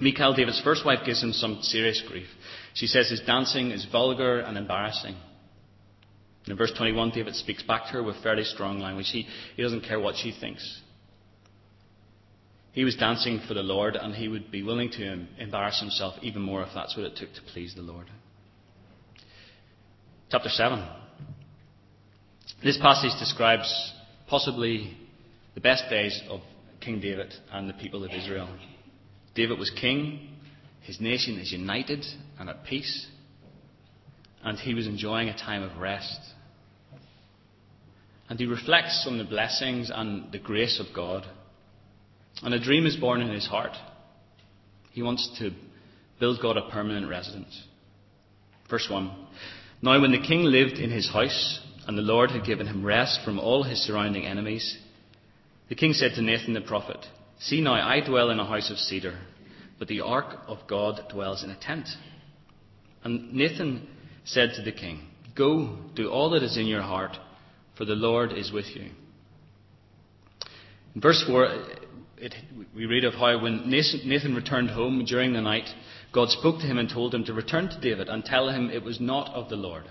Michal, 0.00 0.34
David's 0.34 0.60
first 0.62 0.84
wife, 0.84 1.00
gives 1.04 1.22
him 1.22 1.32
some 1.32 1.60
serious 1.62 2.02
grief. 2.06 2.28
She 2.74 2.86
says 2.86 3.10
his 3.10 3.20
dancing 3.20 3.70
is 3.70 3.86
vulgar 3.90 4.40
and 4.40 4.56
embarrassing. 4.56 5.16
In 6.46 6.56
verse 6.56 6.72
21, 6.76 7.10
David 7.10 7.34
speaks 7.34 7.62
back 7.62 7.86
to 7.86 7.92
her 7.92 8.02
with 8.02 8.22
fairly 8.22 8.44
strong 8.44 8.78
language. 8.78 9.08
He, 9.10 9.26
he 9.56 9.62
doesn't 9.62 9.82
care 9.82 9.98
what 9.98 10.16
she 10.16 10.32
thinks. 10.38 10.80
He 12.72 12.84
was 12.84 12.94
dancing 12.94 13.40
for 13.48 13.54
the 13.54 13.62
Lord, 13.62 13.96
and 13.96 14.14
he 14.14 14.28
would 14.28 14.52
be 14.52 14.62
willing 14.62 14.90
to 14.92 15.26
embarrass 15.38 15.80
himself 15.80 16.14
even 16.22 16.42
more 16.42 16.62
if 16.62 16.68
that's 16.74 16.96
what 16.96 17.06
it 17.06 17.16
took 17.16 17.32
to 17.32 17.40
please 17.52 17.74
the 17.74 17.82
Lord. 17.82 18.06
Chapter 20.30 20.50
7. 20.50 21.05
This 22.62 22.78
passage 22.78 23.12
describes 23.18 23.92
possibly 24.28 24.96
the 25.54 25.60
best 25.60 25.84
days 25.90 26.20
of 26.30 26.40
King 26.80 27.00
David 27.00 27.32
and 27.52 27.68
the 27.68 27.74
people 27.74 28.02
of 28.02 28.10
Israel. 28.12 28.48
David 29.34 29.58
was 29.58 29.70
king, 29.70 30.30
his 30.82 31.00
nation 31.00 31.38
is 31.38 31.52
united 31.52 32.04
and 32.38 32.48
at 32.48 32.64
peace, 32.64 33.06
and 34.42 34.58
he 34.58 34.72
was 34.72 34.86
enjoying 34.86 35.28
a 35.28 35.36
time 35.36 35.62
of 35.62 35.76
rest. 35.76 36.18
And 38.28 38.38
he 38.38 38.46
reflects 38.46 39.04
on 39.06 39.18
the 39.18 39.24
blessings 39.24 39.90
and 39.94 40.32
the 40.32 40.38
grace 40.38 40.80
of 40.80 40.94
God. 40.94 41.26
And 42.42 42.54
a 42.54 42.62
dream 42.62 42.86
is 42.86 42.96
born 42.96 43.20
in 43.20 43.28
his 43.28 43.46
heart. 43.46 43.76
He 44.92 45.02
wants 45.02 45.28
to 45.38 45.50
build 46.18 46.40
God 46.40 46.56
a 46.56 46.70
permanent 46.70 47.08
residence. 47.08 47.64
Verse 48.70 48.88
1 48.90 49.14
Now, 49.82 50.00
when 50.00 50.12
the 50.12 50.26
king 50.26 50.42
lived 50.42 50.78
in 50.78 50.90
his 50.90 51.08
house, 51.12 51.60
and 51.86 51.96
the 51.96 52.02
Lord 52.02 52.30
had 52.30 52.44
given 52.44 52.66
him 52.66 52.84
rest 52.84 53.20
from 53.24 53.38
all 53.38 53.62
his 53.62 53.80
surrounding 53.80 54.26
enemies, 54.26 54.76
the 55.68 55.74
king 55.74 55.92
said 55.92 56.12
to 56.14 56.22
Nathan 56.22 56.54
the 56.54 56.60
prophet, 56.60 56.98
See 57.38 57.60
now, 57.60 57.74
I 57.74 58.00
dwell 58.00 58.30
in 58.30 58.40
a 58.40 58.46
house 58.46 58.70
of 58.70 58.78
cedar, 58.78 59.18
but 59.78 59.88
the 59.88 60.00
ark 60.00 60.38
of 60.48 60.58
God 60.68 61.00
dwells 61.10 61.44
in 61.44 61.50
a 61.50 61.60
tent. 61.60 61.88
And 63.04 63.32
Nathan 63.32 63.86
said 64.24 64.52
to 64.56 64.62
the 64.62 64.72
king, 64.72 65.06
Go, 65.36 65.76
do 65.94 66.08
all 66.08 66.30
that 66.30 66.42
is 66.42 66.56
in 66.56 66.66
your 66.66 66.82
heart, 66.82 67.16
for 67.76 67.84
the 67.84 67.94
Lord 67.94 68.32
is 68.32 68.50
with 68.50 68.66
you. 68.74 68.90
In 70.94 71.00
verse 71.00 71.22
4, 71.26 71.44
it, 72.18 72.34
we 72.74 72.86
read 72.86 73.04
of 73.04 73.14
how 73.14 73.40
when 73.40 73.68
Nathan 73.68 74.34
returned 74.34 74.70
home 74.70 75.04
during 75.04 75.34
the 75.34 75.42
night, 75.42 75.68
God 76.12 76.30
spoke 76.30 76.60
to 76.60 76.66
him 76.66 76.78
and 76.78 76.88
told 76.88 77.14
him 77.14 77.24
to 77.24 77.34
return 77.34 77.68
to 77.68 77.80
David 77.80 78.08
and 78.08 78.24
tell 78.24 78.48
him 78.48 78.70
it 78.70 78.82
was 78.82 78.98
not 78.98 79.32
of 79.34 79.50
the 79.50 79.56
Lord. 79.56 79.84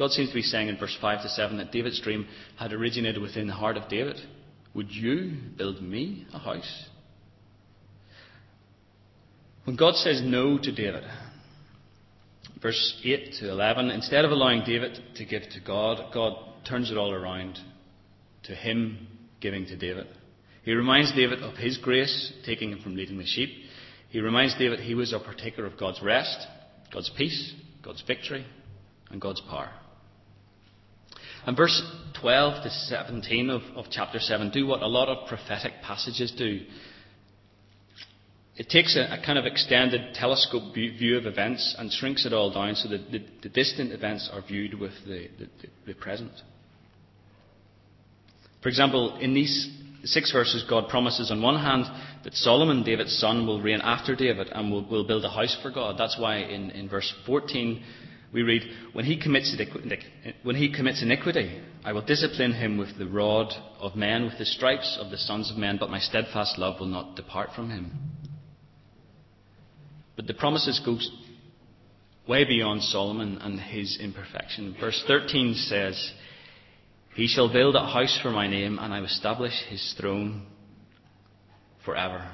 God 0.00 0.12
seems 0.12 0.30
to 0.30 0.34
be 0.34 0.40
saying 0.40 0.68
in 0.68 0.78
verse 0.78 0.96
5 0.98 1.24
to 1.24 1.28
7 1.28 1.58
that 1.58 1.72
David's 1.72 2.00
dream 2.00 2.26
had 2.58 2.72
originated 2.72 3.20
within 3.20 3.46
the 3.46 3.52
heart 3.52 3.76
of 3.76 3.90
David. 3.90 4.16
Would 4.72 4.90
you 4.90 5.34
build 5.58 5.82
me 5.82 6.26
a 6.32 6.38
house? 6.38 6.86
When 9.64 9.76
God 9.76 9.96
says 9.96 10.22
no 10.24 10.56
to 10.56 10.72
David, 10.72 11.04
verse 12.62 12.98
8 13.04 13.34
to 13.40 13.50
11, 13.50 13.90
instead 13.90 14.24
of 14.24 14.30
allowing 14.30 14.64
David 14.64 14.98
to 15.16 15.24
give 15.26 15.42
to 15.42 15.60
God, 15.60 16.14
God 16.14 16.32
turns 16.66 16.90
it 16.90 16.96
all 16.96 17.12
around 17.12 17.58
to 18.44 18.54
him 18.54 19.06
giving 19.42 19.66
to 19.66 19.76
David. 19.76 20.06
He 20.62 20.72
reminds 20.72 21.12
David 21.12 21.42
of 21.42 21.58
his 21.58 21.76
grace, 21.76 22.32
taking 22.46 22.72
him 22.72 22.80
from 22.80 22.96
leading 22.96 23.18
the 23.18 23.26
sheep. 23.26 23.50
He 24.08 24.20
reminds 24.20 24.56
David 24.56 24.80
he 24.80 24.94
was 24.94 25.12
a 25.12 25.18
partaker 25.18 25.66
of 25.66 25.78
God's 25.78 26.00
rest, 26.02 26.46
God's 26.90 27.10
peace, 27.18 27.52
God's 27.84 28.02
victory, 28.06 28.46
and 29.10 29.20
God's 29.20 29.42
power. 29.42 29.70
And 31.46 31.56
verse 31.56 31.82
12 32.20 32.64
to 32.64 32.70
17 32.70 33.50
of, 33.50 33.62
of 33.74 33.86
chapter 33.90 34.18
7 34.18 34.50
do 34.50 34.66
what 34.66 34.82
a 34.82 34.86
lot 34.86 35.08
of 35.08 35.28
prophetic 35.28 35.72
passages 35.82 36.32
do. 36.36 36.60
It 38.56 38.68
takes 38.68 38.94
a, 38.96 39.00
a 39.00 39.22
kind 39.24 39.38
of 39.38 39.46
extended 39.46 40.14
telescope 40.14 40.74
view 40.74 41.16
of 41.16 41.26
events 41.26 41.74
and 41.78 41.90
shrinks 41.90 42.26
it 42.26 42.32
all 42.32 42.52
down 42.52 42.74
so 42.74 42.88
that 42.90 43.10
the, 43.10 43.24
the 43.42 43.48
distant 43.48 43.92
events 43.92 44.28
are 44.32 44.42
viewed 44.42 44.78
with 44.78 44.92
the, 45.06 45.28
the, 45.38 45.48
the 45.86 45.94
present. 45.94 46.32
For 48.62 48.68
example, 48.68 49.16
in 49.18 49.32
these 49.32 49.70
six 50.04 50.30
verses, 50.32 50.64
God 50.68 50.88
promises 50.88 51.30
on 51.30 51.40
one 51.40 51.56
hand 51.56 51.84
that 52.24 52.34
Solomon, 52.34 52.82
David's 52.82 53.18
son, 53.18 53.46
will 53.46 53.62
reign 53.62 53.80
after 53.82 54.14
David 54.14 54.48
and 54.52 54.70
will, 54.70 54.86
will 54.86 55.06
build 55.06 55.24
a 55.24 55.30
house 55.30 55.56
for 55.62 55.70
God. 55.70 55.96
That's 55.98 56.18
why 56.18 56.38
in, 56.38 56.70
in 56.70 56.88
verse 56.88 57.12
14 57.26 57.82
we 58.32 58.42
read, 58.42 58.62
when 58.92 59.04
he, 59.04 59.20
commits, 59.20 59.56
when 60.44 60.54
he 60.54 60.72
commits 60.72 61.02
iniquity, 61.02 61.60
I 61.84 61.92
will 61.92 62.02
discipline 62.02 62.52
him 62.52 62.78
with 62.78 62.96
the 62.96 63.08
rod 63.08 63.52
of 63.80 63.96
men, 63.96 64.24
with 64.24 64.38
the 64.38 64.44
stripes 64.44 64.98
of 65.00 65.10
the 65.10 65.18
sons 65.18 65.50
of 65.50 65.56
men, 65.56 65.78
but 65.80 65.90
my 65.90 65.98
steadfast 65.98 66.56
love 66.56 66.78
will 66.78 66.86
not 66.86 67.16
depart 67.16 67.50
from 67.56 67.70
him. 67.70 67.90
But 70.14 70.28
the 70.28 70.34
promises 70.34 70.80
go 70.84 70.98
way 72.28 72.44
beyond 72.44 72.82
Solomon 72.82 73.38
and 73.38 73.58
his 73.58 73.98
imperfection. 74.00 74.76
Verse 74.78 75.02
13 75.08 75.54
says, 75.54 76.12
He 77.16 77.26
shall 77.26 77.52
build 77.52 77.74
a 77.74 77.80
house 77.80 78.16
for 78.22 78.30
my 78.30 78.46
name, 78.46 78.78
and 78.78 78.94
I 78.94 79.00
will 79.00 79.06
establish 79.06 79.54
his 79.68 79.94
throne 79.98 80.46
forever. 81.84 82.30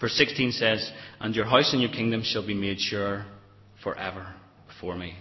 Verse 0.00 0.14
16 0.14 0.52
says, 0.52 0.92
And 1.18 1.34
your 1.34 1.46
house 1.46 1.72
and 1.72 1.82
your 1.82 1.90
kingdom 1.90 2.22
shall 2.22 2.46
be 2.46 2.54
made 2.54 2.78
sure 2.78 3.26
forever 3.82 4.36
for 4.82 4.94
me. 4.96 5.14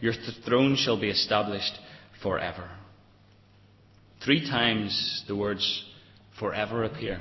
Your 0.00 0.14
th- 0.14 0.44
throne 0.46 0.76
shall 0.76 0.98
be 0.98 1.10
established 1.10 1.78
forever. 2.22 2.70
Three 4.24 4.48
times 4.48 5.24
the 5.28 5.36
words 5.36 5.84
forever 6.38 6.84
appear. 6.84 7.20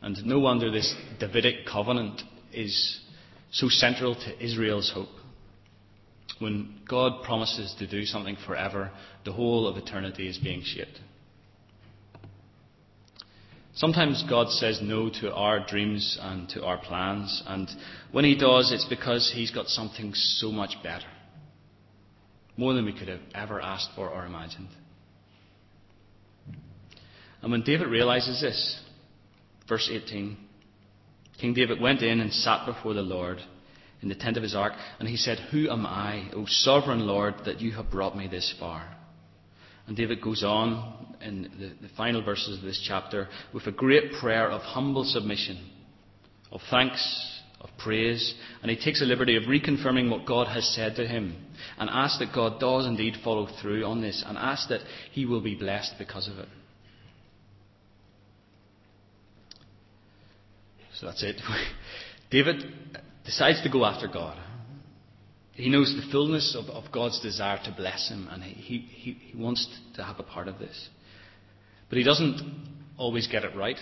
And 0.00 0.16
no 0.24 0.38
wonder 0.38 0.70
this 0.70 0.94
Davidic 1.18 1.66
covenant 1.70 2.22
is 2.52 3.00
so 3.50 3.68
central 3.68 4.14
to 4.14 4.44
Israel's 4.44 4.90
hope. 4.94 5.08
When 6.38 6.80
God 6.88 7.24
promises 7.24 7.74
to 7.78 7.86
do 7.86 8.04
something 8.04 8.36
forever, 8.46 8.92
the 9.24 9.32
whole 9.32 9.66
of 9.66 9.76
eternity 9.76 10.28
is 10.28 10.38
being 10.38 10.62
shaped. 10.64 11.00
Sometimes 13.76 14.24
God 14.26 14.48
says 14.48 14.80
no 14.82 15.10
to 15.20 15.34
our 15.34 15.60
dreams 15.66 16.18
and 16.22 16.48
to 16.50 16.64
our 16.64 16.78
plans, 16.78 17.42
and 17.46 17.68
when 18.10 18.24
He 18.24 18.34
does, 18.34 18.72
it's 18.72 18.86
because 18.86 19.30
He's 19.34 19.50
got 19.50 19.66
something 19.66 20.14
so 20.14 20.50
much 20.50 20.76
better. 20.82 21.06
More 22.56 22.72
than 22.72 22.86
we 22.86 22.98
could 22.98 23.08
have 23.08 23.20
ever 23.34 23.60
asked 23.60 23.90
for 23.94 24.08
or 24.08 24.24
imagined. 24.24 24.70
And 27.42 27.52
when 27.52 27.64
David 27.64 27.88
realizes 27.88 28.40
this, 28.40 28.80
verse 29.68 29.90
18, 29.92 30.38
King 31.38 31.52
David 31.52 31.78
went 31.78 32.00
in 32.00 32.20
and 32.20 32.32
sat 32.32 32.64
before 32.64 32.94
the 32.94 33.02
Lord 33.02 33.40
in 34.00 34.08
the 34.08 34.14
tent 34.14 34.38
of 34.38 34.42
his 34.42 34.54
ark, 34.54 34.72
and 34.98 35.06
he 35.06 35.18
said, 35.18 35.38
Who 35.50 35.68
am 35.68 35.84
I, 35.84 36.30
O 36.34 36.46
sovereign 36.46 37.06
Lord, 37.06 37.34
that 37.44 37.60
you 37.60 37.72
have 37.72 37.90
brought 37.90 38.16
me 38.16 38.26
this 38.26 38.54
far? 38.58 38.95
And 39.86 39.96
David 39.96 40.20
goes 40.20 40.42
on 40.42 41.16
in 41.20 41.42
the, 41.58 41.86
the 41.86 41.94
final 41.96 42.22
verses 42.22 42.58
of 42.58 42.64
this 42.64 42.82
chapter 42.86 43.28
with 43.54 43.66
a 43.66 43.72
great 43.72 44.12
prayer 44.20 44.50
of 44.50 44.60
humble 44.62 45.04
submission, 45.04 45.70
of 46.50 46.60
thanks, 46.70 47.40
of 47.60 47.70
praise, 47.78 48.34
and 48.62 48.70
he 48.70 48.76
takes 48.76 49.00
the 49.00 49.06
liberty 49.06 49.36
of 49.36 49.44
reconfirming 49.44 50.10
what 50.10 50.26
God 50.26 50.48
has 50.48 50.66
said 50.74 50.96
to 50.96 51.06
him 51.06 51.36
and 51.78 51.88
asks 51.90 52.18
that 52.18 52.34
God 52.34 52.60
does 52.60 52.86
indeed 52.86 53.14
follow 53.22 53.48
through 53.60 53.84
on 53.84 54.00
this 54.02 54.22
and 54.26 54.36
asks 54.36 54.68
that 54.68 54.80
he 55.12 55.24
will 55.24 55.40
be 55.40 55.54
blessed 55.54 55.94
because 55.98 56.28
of 56.28 56.38
it. 56.38 56.48
So 60.94 61.06
that's 61.06 61.22
it. 61.22 61.40
David 62.30 62.64
decides 63.24 63.62
to 63.62 63.70
go 63.70 63.84
after 63.84 64.08
God. 64.08 64.38
He 65.56 65.70
knows 65.70 65.94
the 65.96 66.12
fullness 66.12 66.54
of, 66.54 66.66
of 66.66 66.92
God's 66.92 67.18
desire 67.20 67.58
to 67.64 67.74
bless 67.74 68.10
him, 68.10 68.28
and 68.30 68.42
he, 68.42 68.78
he, 68.80 69.12
he 69.12 69.36
wants 69.36 69.66
to 69.94 70.04
have 70.04 70.18
a 70.18 70.22
part 70.22 70.48
of 70.48 70.58
this. 70.58 70.88
But 71.88 71.96
he 71.96 72.04
doesn't 72.04 72.42
always 72.98 73.26
get 73.26 73.42
it 73.42 73.56
right. 73.56 73.78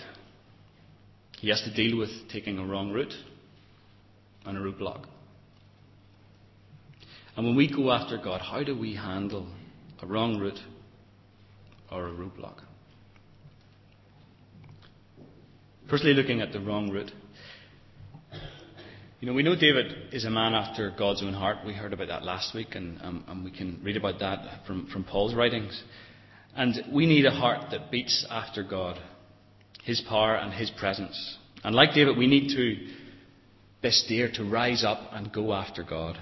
He 1.39 1.49
has 1.49 1.61
to 1.63 1.73
deal 1.73 1.97
with 1.97 2.09
taking 2.31 2.57
a 2.59 2.65
wrong 2.65 2.91
route 2.91 3.13
and 4.45 4.57
a 4.57 4.61
roadblock. 4.61 5.05
And 7.35 7.45
when 7.45 7.57
we 7.57 7.69
go 7.69 7.91
after 7.91 8.17
God, 8.17 8.39
how 8.39 8.63
do 8.63 8.77
we 8.77 8.95
handle 8.95 9.45
a 10.01 10.07
wrong 10.07 10.39
route 10.39 10.59
or 11.91 12.07
a 12.07 12.11
roadblock? 12.11 12.61
Firstly, 15.89 16.13
looking 16.13 16.39
at 16.39 16.53
the 16.53 16.61
wrong 16.61 16.89
route. 16.89 17.11
You 19.21 19.27
know, 19.27 19.33
we 19.33 19.43
know 19.43 19.55
David 19.55 20.13
is 20.13 20.25
a 20.25 20.29
man 20.29 20.53
after 20.53 20.93
God's 20.97 21.23
own 21.23 21.33
heart. 21.33 21.59
We 21.65 21.73
heard 21.73 21.93
about 21.93 22.09
that 22.09 22.23
last 22.23 22.53
week, 22.53 22.75
and, 22.75 23.01
um, 23.01 23.23
and 23.27 23.45
we 23.45 23.51
can 23.51 23.79
read 23.81 23.95
about 23.95 24.19
that 24.19 24.65
from, 24.67 24.87
from 24.87 25.05
Paul's 25.05 25.33
writings. 25.33 25.81
And 26.53 26.83
we 26.93 27.05
need 27.05 27.25
a 27.25 27.31
heart 27.31 27.71
that 27.71 27.91
beats 27.91 28.25
after 28.29 28.61
God, 28.61 28.99
His 29.83 30.01
power 30.01 30.35
and 30.35 30.53
His 30.53 30.69
presence. 30.69 31.37
And 31.63 31.73
like 31.73 31.93
David, 31.93 32.17
we 32.17 32.27
need 32.27 32.49
to 32.55 32.93
this 33.81 34.05
dare 34.09 34.31
to 34.33 34.43
rise 34.43 34.83
up 34.83 34.99
and 35.11 35.31
go 35.31 35.53
after 35.53 35.83
God. 35.83 36.17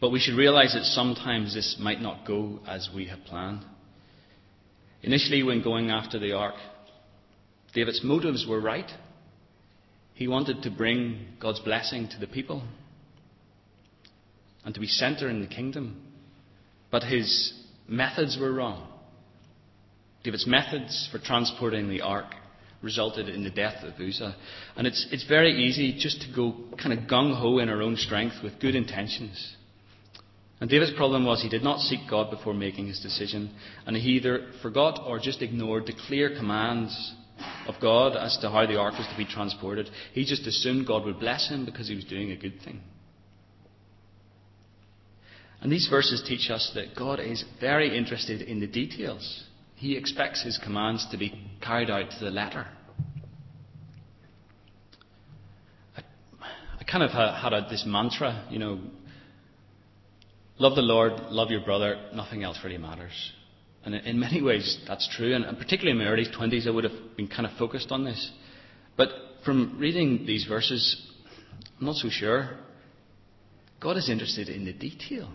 But 0.00 0.10
we 0.10 0.18
should 0.18 0.36
realize 0.36 0.72
that 0.74 0.84
sometimes 0.84 1.54
this 1.54 1.76
might 1.78 2.00
not 2.00 2.26
go 2.26 2.60
as 2.66 2.88
we 2.94 3.06
have 3.06 3.20
planned. 3.26 3.64
Initially, 5.02 5.42
when 5.42 5.62
going 5.62 5.90
after 5.90 6.18
the 6.18 6.32
ark, 6.32 6.54
David's 7.74 8.02
motives 8.02 8.46
were 8.48 8.60
right. 8.60 8.90
He 10.16 10.28
wanted 10.28 10.62
to 10.62 10.70
bring 10.70 11.26
God's 11.38 11.60
blessing 11.60 12.08
to 12.08 12.18
the 12.18 12.26
people 12.26 12.62
and 14.64 14.74
to 14.74 14.80
be 14.80 14.86
centre 14.86 15.28
in 15.28 15.42
the 15.42 15.46
kingdom. 15.46 16.02
But 16.90 17.02
his 17.02 17.52
methods 17.86 18.38
were 18.40 18.50
wrong. 18.50 18.88
David's 20.24 20.46
methods 20.46 21.06
for 21.12 21.18
transporting 21.18 21.90
the 21.90 22.00
ark 22.00 22.34
resulted 22.80 23.28
in 23.28 23.44
the 23.44 23.50
death 23.50 23.84
of 23.84 24.00
Uzzah. 24.00 24.34
And 24.74 24.86
it's, 24.86 25.06
it's 25.10 25.28
very 25.28 25.52
easy 25.52 25.94
just 25.98 26.22
to 26.22 26.34
go 26.34 26.54
kind 26.82 26.98
of 26.98 27.06
gung 27.06 27.38
ho 27.38 27.58
in 27.58 27.68
our 27.68 27.82
own 27.82 27.96
strength 27.96 28.36
with 28.42 28.58
good 28.58 28.74
intentions. 28.74 29.54
And 30.62 30.70
David's 30.70 30.96
problem 30.96 31.26
was 31.26 31.42
he 31.42 31.50
did 31.50 31.62
not 31.62 31.80
seek 31.80 32.00
God 32.08 32.30
before 32.30 32.54
making 32.54 32.86
his 32.86 33.00
decision, 33.00 33.54
and 33.84 33.94
he 33.94 34.12
either 34.12 34.50
forgot 34.62 34.98
or 35.06 35.18
just 35.18 35.42
ignored 35.42 35.84
the 35.84 35.92
clear 36.06 36.34
commands 36.34 37.14
of 37.66 37.74
God 37.80 38.16
as 38.16 38.36
to 38.38 38.50
how 38.50 38.66
the 38.66 38.78
ark 38.78 38.94
was 38.98 39.06
to 39.08 39.16
be 39.16 39.24
transported. 39.24 39.90
He 40.12 40.24
just 40.24 40.46
assumed 40.46 40.86
God 40.86 41.04
would 41.04 41.20
bless 41.20 41.48
him 41.48 41.64
because 41.64 41.88
he 41.88 41.94
was 41.94 42.04
doing 42.04 42.30
a 42.30 42.36
good 42.36 42.60
thing. 42.64 42.80
And 45.60 45.72
these 45.72 45.88
verses 45.88 46.22
teach 46.26 46.50
us 46.50 46.70
that 46.74 46.94
God 46.94 47.18
is 47.18 47.44
very 47.60 47.96
interested 47.96 48.42
in 48.42 48.60
the 48.60 48.66
details. 48.66 49.44
He 49.74 49.96
expects 49.96 50.42
his 50.42 50.58
commands 50.58 51.06
to 51.10 51.16
be 51.16 51.50
carried 51.60 51.90
out 51.90 52.10
to 52.10 52.24
the 52.24 52.30
letter. 52.30 52.66
I, 55.96 56.02
I 56.80 56.84
kind 56.84 57.02
of 57.02 57.10
had 57.10 57.52
a, 57.52 57.66
this 57.68 57.84
mantra, 57.86 58.46
you 58.50 58.58
know, 58.58 58.80
love 60.58 60.76
the 60.76 60.82
Lord, 60.82 61.12
love 61.30 61.50
your 61.50 61.64
brother, 61.64 62.10
nothing 62.14 62.42
else 62.42 62.58
really 62.62 62.78
matters. 62.78 63.32
And 63.86 63.94
in 63.94 64.18
many 64.18 64.42
ways, 64.42 64.78
that's 64.88 65.08
true. 65.16 65.32
And 65.32 65.44
particularly 65.56 65.92
in 65.92 65.98
my 65.98 66.10
early 66.10 66.26
20s, 66.26 66.66
I 66.66 66.70
would 66.70 66.82
have 66.82 67.16
been 67.16 67.28
kind 67.28 67.46
of 67.46 67.56
focused 67.56 67.92
on 67.92 68.04
this. 68.04 68.32
But 68.96 69.10
from 69.44 69.78
reading 69.78 70.26
these 70.26 70.44
verses, 70.44 71.08
I'm 71.78 71.86
not 71.86 71.94
so 71.94 72.08
sure. 72.10 72.58
God 73.80 73.96
is 73.96 74.10
interested 74.10 74.48
in 74.48 74.64
the 74.64 74.72
detail. 74.72 75.30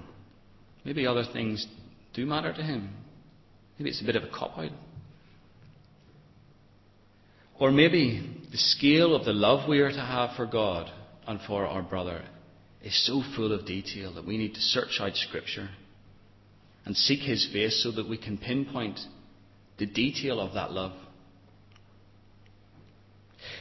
Maybe 0.84 1.08
other 1.08 1.24
things 1.32 1.66
do 2.14 2.26
matter 2.26 2.52
to 2.52 2.62
Him. 2.62 2.94
Maybe 3.80 3.90
it's 3.90 4.02
a 4.02 4.06
bit 4.06 4.18
of 4.18 4.24
a 4.24 4.30
cop 4.30 4.58
out. 4.58 4.72
Or 7.58 7.72
maybe 7.72 8.38
the 8.52 8.58
scale 8.58 9.16
of 9.16 9.24
the 9.24 9.32
love 9.32 9.70
we 9.70 9.80
are 9.80 9.92
to 9.92 10.02
have 10.02 10.36
for 10.36 10.46
God 10.46 10.92
and 11.26 11.40
for 11.48 11.66
our 11.66 11.84
brother 11.84 12.24
is 12.84 13.06
so 13.06 13.24
full 13.34 13.54
of 13.54 13.66
detail 13.66 14.14
that 14.16 14.28
we 14.28 14.38
need 14.38 14.56
to 14.56 14.60
search 14.62 14.98
out 15.00 15.16
Scripture 15.16 15.70
and 16.86 16.96
seek 16.96 17.20
His 17.20 17.48
face 17.52 17.84
so 17.84 17.92
that 17.92 18.10
we 18.10 18.18
can 18.18 18.38
pinpoint 18.38 19.00
the 19.78 19.86
detail 19.86 20.40
of 20.40 20.54
that 20.54 20.72
love. 20.72 20.94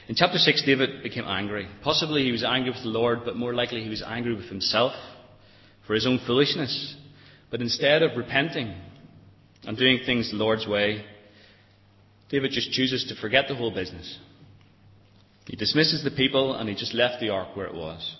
In 0.08 0.14
chapter 0.14 0.38
6, 0.38 0.62
David 0.66 1.02
became 1.02 1.24
angry. 1.24 1.68
Possibly 1.82 2.24
he 2.24 2.32
was 2.32 2.44
angry 2.44 2.70
with 2.70 2.82
the 2.82 2.88
Lord, 2.88 3.20
but 3.24 3.36
more 3.36 3.54
likely 3.54 3.82
he 3.82 3.88
was 3.88 4.02
angry 4.02 4.34
with 4.34 4.48
himself 4.48 4.92
for 5.86 5.94
his 5.94 6.06
own 6.06 6.20
foolishness. 6.26 6.96
But 7.50 7.60
instead 7.60 8.02
of 8.02 8.16
repenting 8.16 8.74
and 9.64 9.76
doing 9.76 10.00
things 10.04 10.30
the 10.30 10.36
Lord's 10.36 10.66
way, 10.66 11.04
David 12.28 12.52
just 12.52 12.72
chooses 12.72 13.06
to 13.08 13.20
forget 13.20 13.48
the 13.48 13.54
whole 13.54 13.74
business. 13.74 14.18
He 15.46 15.56
dismisses 15.56 16.04
the 16.04 16.10
people 16.10 16.54
and 16.54 16.68
he 16.68 16.74
just 16.74 16.94
left 16.94 17.20
the 17.20 17.30
ark 17.30 17.56
where 17.56 17.66
it 17.66 17.74
was. 17.74 18.16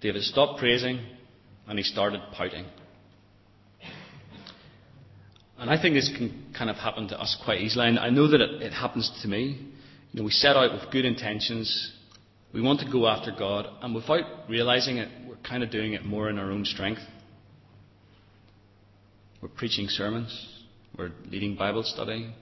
David 0.00 0.22
stopped 0.22 0.58
praising 0.58 1.00
and 1.66 1.78
he 1.78 1.84
started 1.84 2.20
pouting. 2.32 2.64
And 5.58 5.68
I 5.70 5.80
think 5.80 5.94
this 5.94 6.08
can 6.16 6.52
kind 6.56 6.70
of 6.70 6.76
happen 6.76 7.08
to 7.08 7.20
us 7.20 7.36
quite 7.44 7.60
easily. 7.60 7.88
And 7.88 7.98
I 7.98 8.10
know 8.10 8.28
that 8.28 8.40
it, 8.40 8.62
it 8.62 8.72
happens 8.72 9.10
to 9.22 9.28
me. 9.28 9.68
You 10.12 10.20
know, 10.20 10.24
we 10.24 10.30
set 10.30 10.56
out 10.56 10.72
with 10.72 10.90
good 10.92 11.04
intentions. 11.04 11.92
We 12.52 12.62
want 12.62 12.80
to 12.80 12.90
go 12.90 13.06
after 13.06 13.32
God, 13.36 13.66
and 13.82 13.94
without 13.94 14.48
realizing 14.48 14.96
it, 14.98 15.08
we're 15.28 15.36
kind 15.36 15.62
of 15.62 15.70
doing 15.70 15.92
it 15.92 16.04
more 16.04 16.30
in 16.30 16.38
our 16.38 16.50
own 16.50 16.64
strength. 16.64 17.02
We're 19.42 19.48
preaching 19.48 19.86
sermons. 19.88 20.64
We're 20.96 21.12
leading 21.30 21.56
Bible 21.56 21.82
study. 21.82 22.32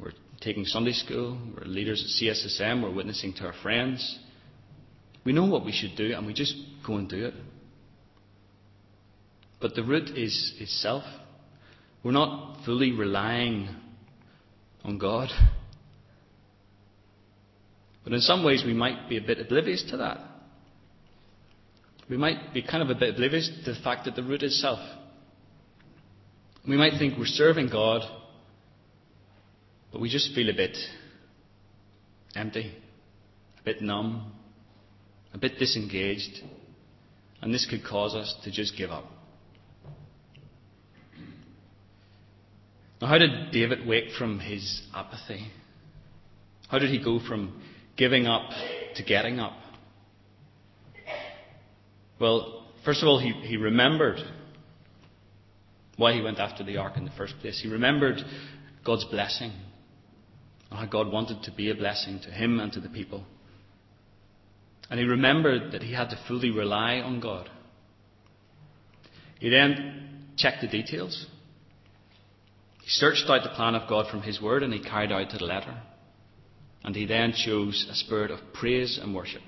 We're 0.00 0.12
taking 0.40 0.64
Sunday 0.64 0.92
school. 0.92 1.38
We're 1.56 1.66
leaders 1.66 2.02
at 2.02 2.26
CSSM. 2.26 2.82
We're 2.82 2.92
witnessing 2.92 3.34
to 3.34 3.44
our 3.44 3.54
friends. 3.62 4.18
We 5.24 5.32
know 5.32 5.46
what 5.46 5.64
we 5.64 5.72
should 5.72 5.96
do, 5.96 6.12
and 6.14 6.26
we 6.26 6.34
just 6.34 6.54
go 6.86 6.96
and 6.96 7.08
do 7.08 7.26
it. 7.26 7.34
But 9.60 9.74
the 9.74 9.84
root 9.84 10.10
is, 10.10 10.54
is 10.58 10.82
self. 10.82 11.04
We're 12.04 12.12
not 12.12 12.58
fully 12.66 12.92
relying 12.92 13.68
on 14.84 14.98
God. 14.98 15.30
But 18.04 18.12
in 18.12 18.20
some 18.20 18.44
ways, 18.44 18.62
we 18.64 18.74
might 18.74 19.08
be 19.08 19.16
a 19.16 19.22
bit 19.22 19.40
oblivious 19.40 19.82
to 19.90 19.96
that. 19.96 20.18
We 22.10 22.18
might 22.18 22.52
be 22.52 22.62
kind 22.62 22.82
of 22.82 22.94
a 22.94 22.98
bit 22.98 23.14
oblivious 23.14 23.50
to 23.64 23.72
the 23.72 23.80
fact 23.80 24.04
that 24.04 24.14
the 24.14 24.22
root 24.22 24.42
is 24.42 24.60
self. 24.60 24.78
We 26.68 26.76
might 26.76 26.98
think 26.98 27.18
we're 27.18 27.24
serving 27.24 27.70
God, 27.70 28.02
but 29.90 30.02
we 30.02 30.10
just 30.10 30.34
feel 30.34 30.50
a 30.50 30.54
bit 30.54 30.76
empty, 32.36 32.74
a 33.60 33.62
bit 33.64 33.80
numb, 33.80 34.32
a 35.32 35.38
bit 35.38 35.58
disengaged, 35.58 36.42
and 37.40 37.54
this 37.54 37.66
could 37.68 37.84
cause 37.84 38.14
us 38.14 38.34
to 38.44 38.50
just 38.50 38.76
give 38.76 38.90
up. 38.90 39.13
Now, 43.00 43.08
how 43.08 43.18
did 43.18 43.50
David 43.50 43.86
wake 43.86 44.12
from 44.16 44.40
his 44.40 44.82
apathy? 44.94 45.50
How 46.68 46.78
did 46.78 46.90
he 46.90 47.02
go 47.02 47.20
from 47.20 47.60
giving 47.96 48.26
up 48.26 48.50
to 48.96 49.02
getting 49.02 49.40
up? 49.40 49.52
Well, 52.20 52.66
first 52.84 53.02
of 53.02 53.08
all, 53.08 53.18
he, 53.18 53.32
he 53.32 53.56
remembered 53.56 54.18
why 55.96 56.12
he 56.12 56.20
went 56.20 56.38
after 56.38 56.64
the 56.64 56.76
ark 56.76 56.96
in 56.96 57.04
the 57.04 57.10
first 57.12 57.34
place. 57.40 57.60
He 57.62 57.68
remembered 57.68 58.20
God's 58.84 59.04
blessing, 59.04 59.52
how 60.70 60.86
God 60.86 61.12
wanted 61.12 61.42
to 61.44 61.52
be 61.52 61.70
a 61.70 61.74
blessing 61.74 62.20
to 62.24 62.30
him 62.30 62.60
and 62.60 62.72
to 62.72 62.80
the 62.80 62.88
people. 62.88 63.24
And 64.90 65.00
he 65.00 65.06
remembered 65.06 65.72
that 65.72 65.82
he 65.82 65.92
had 65.92 66.10
to 66.10 66.18
fully 66.28 66.50
rely 66.50 66.96
on 66.96 67.20
God. 67.20 67.48
He 69.38 69.48
then 69.48 70.26
checked 70.36 70.60
the 70.60 70.68
details. 70.68 71.26
He 72.84 72.90
searched 72.90 73.24
out 73.30 73.42
the 73.42 73.48
plan 73.48 73.74
of 73.74 73.88
God 73.88 74.10
from 74.10 74.20
His 74.20 74.42
Word 74.42 74.62
and 74.62 74.70
he 74.70 74.78
carried 74.78 75.10
out 75.10 75.30
to 75.30 75.38
the 75.38 75.46
letter. 75.46 75.74
And 76.84 76.94
he 76.94 77.06
then 77.06 77.32
chose 77.32 77.86
a 77.90 77.94
spirit 77.94 78.30
of 78.30 78.40
praise 78.52 78.98
and 79.02 79.14
worship. 79.14 79.40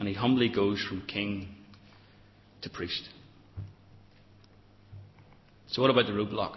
And 0.00 0.08
he 0.08 0.14
humbly 0.14 0.48
goes 0.48 0.82
from 0.82 1.02
king 1.06 1.54
to 2.62 2.70
priest. 2.70 3.08
So, 5.68 5.80
what 5.80 5.92
about 5.92 6.06
the 6.06 6.12
roadblock? 6.12 6.56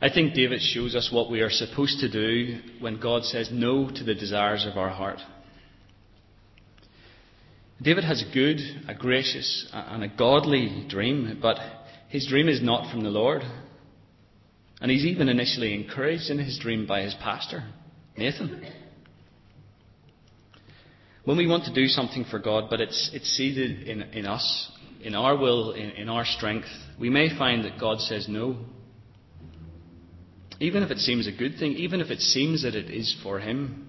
I 0.00 0.08
think 0.08 0.32
David 0.32 0.62
shows 0.62 0.94
us 0.94 1.10
what 1.12 1.30
we 1.30 1.42
are 1.42 1.50
supposed 1.50 2.00
to 2.00 2.10
do 2.10 2.60
when 2.80 2.98
God 2.98 3.24
says 3.24 3.50
no 3.52 3.90
to 3.90 4.04
the 4.04 4.14
desires 4.14 4.64
of 4.64 4.78
our 4.78 4.88
heart. 4.88 5.18
David 7.82 8.04
has 8.04 8.22
a 8.22 8.32
good, 8.32 8.58
a 8.88 8.94
gracious, 8.94 9.68
and 9.72 10.02
a 10.02 10.08
godly 10.08 10.86
dream, 10.88 11.38
but 11.42 11.58
his 12.08 12.26
dream 12.26 12.48
is 12.48 12.62
not 12.62 12.90
from 12.90 13.02
the 13.02 13.10
Lord. 13.10 13.42
And 14.80 14.90
he's 14.90 15.04
even 15.04 15.28
initially 15.28 15.74
encouraged 15.74 16.30
in 16.30 16.38
his 16.38 16.58
dream 16.58 16.86
by 16.86 17.02
his 17.02 17.14
pastor, 17.14 17.64
Nathan. 18.16 18.64
When 21.24 21.36
we 21.36 21.46
want 21.46 21.64
to 21.64 21.74
do 21.74 21.88
something 21.88 22.24
for 22.24 22.38
God, 22.38 22.70
but 22.70 22.80
it's, 22.80 23.10
it's 23.12 23.28
seated 23.28 23.88
in, 23.88 24.02
in 24.02 24.24
us, 24.24 24.70
in 25.02 25.14
our 25.14 25.36
will, 25.36 25.72
in, 25.72 25.90
in 25.90 26.08
our 26.08 26.24
strength, 26.24 26.68
we 26.98 27.10
may 27.10 27.36
find 27.36 27.64
that 27.64 27.78
God 27.78 28.00
says 28.00 28.26
no. 28.28 28.56
Even 30.60 30.82
if 30.82 30.90
it 30.90 30.98
seems 30.98 31.26
a 31.26 31.32
good 31.32 31.58
thing, 31.58 31.72
even 31.72 32.00
if 32.00 32.10
it 32.10 32.20
seems 32.20 32.62
that 32.62 32.74
it 32.74 32.90
is 32.90 33.14
for 33.22 33.40
him. 33.40 33.84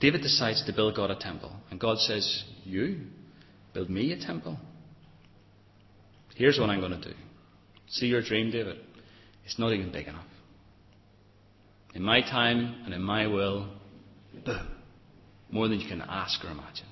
David 0.00 0.22
decides 0.22 0.64
to 0.66 0.72
build 0.72 0.96
God 0.96 1.10
a 1.12 1.16
temple, 1.16 1.52
and 1.70 1.78
God 1.78 1.98
says, 1.98 2.44
You 2.64 3.06
build 3.72 3.88
me 3.88 4.12
a 4.12 4.18
temple. 4.18 4.58
Here's 6.36 6.58
what 6.58 6.70
I'm 6.70 6.80
going 6.80 7.00
to 7.00 7.08
do. 7.10 7.14
See 7.88 8.06
your 8.06 8.22
dream, 8.22 8.50
David? 8.50 8.78
It's 9.44 9.58
not 9.58 9.72
even 9.72 9.92
big 9.92 10.08
enough. 10.08 10.24
In 11.94 12.02
my 12.02 12.22
time 12.22 12.82
and 12.84 12.94
in 12.94 13.02
my 13.02 13.26
will, 13.26 13.68
boom, 14.46 14.68
more 15.50 15.68
than 15.68 15.78
you 15.78 15.88
can 15.88 16.00
ask 16.00 16.42
or 16.44 16.50
imagine. 16.50 16.86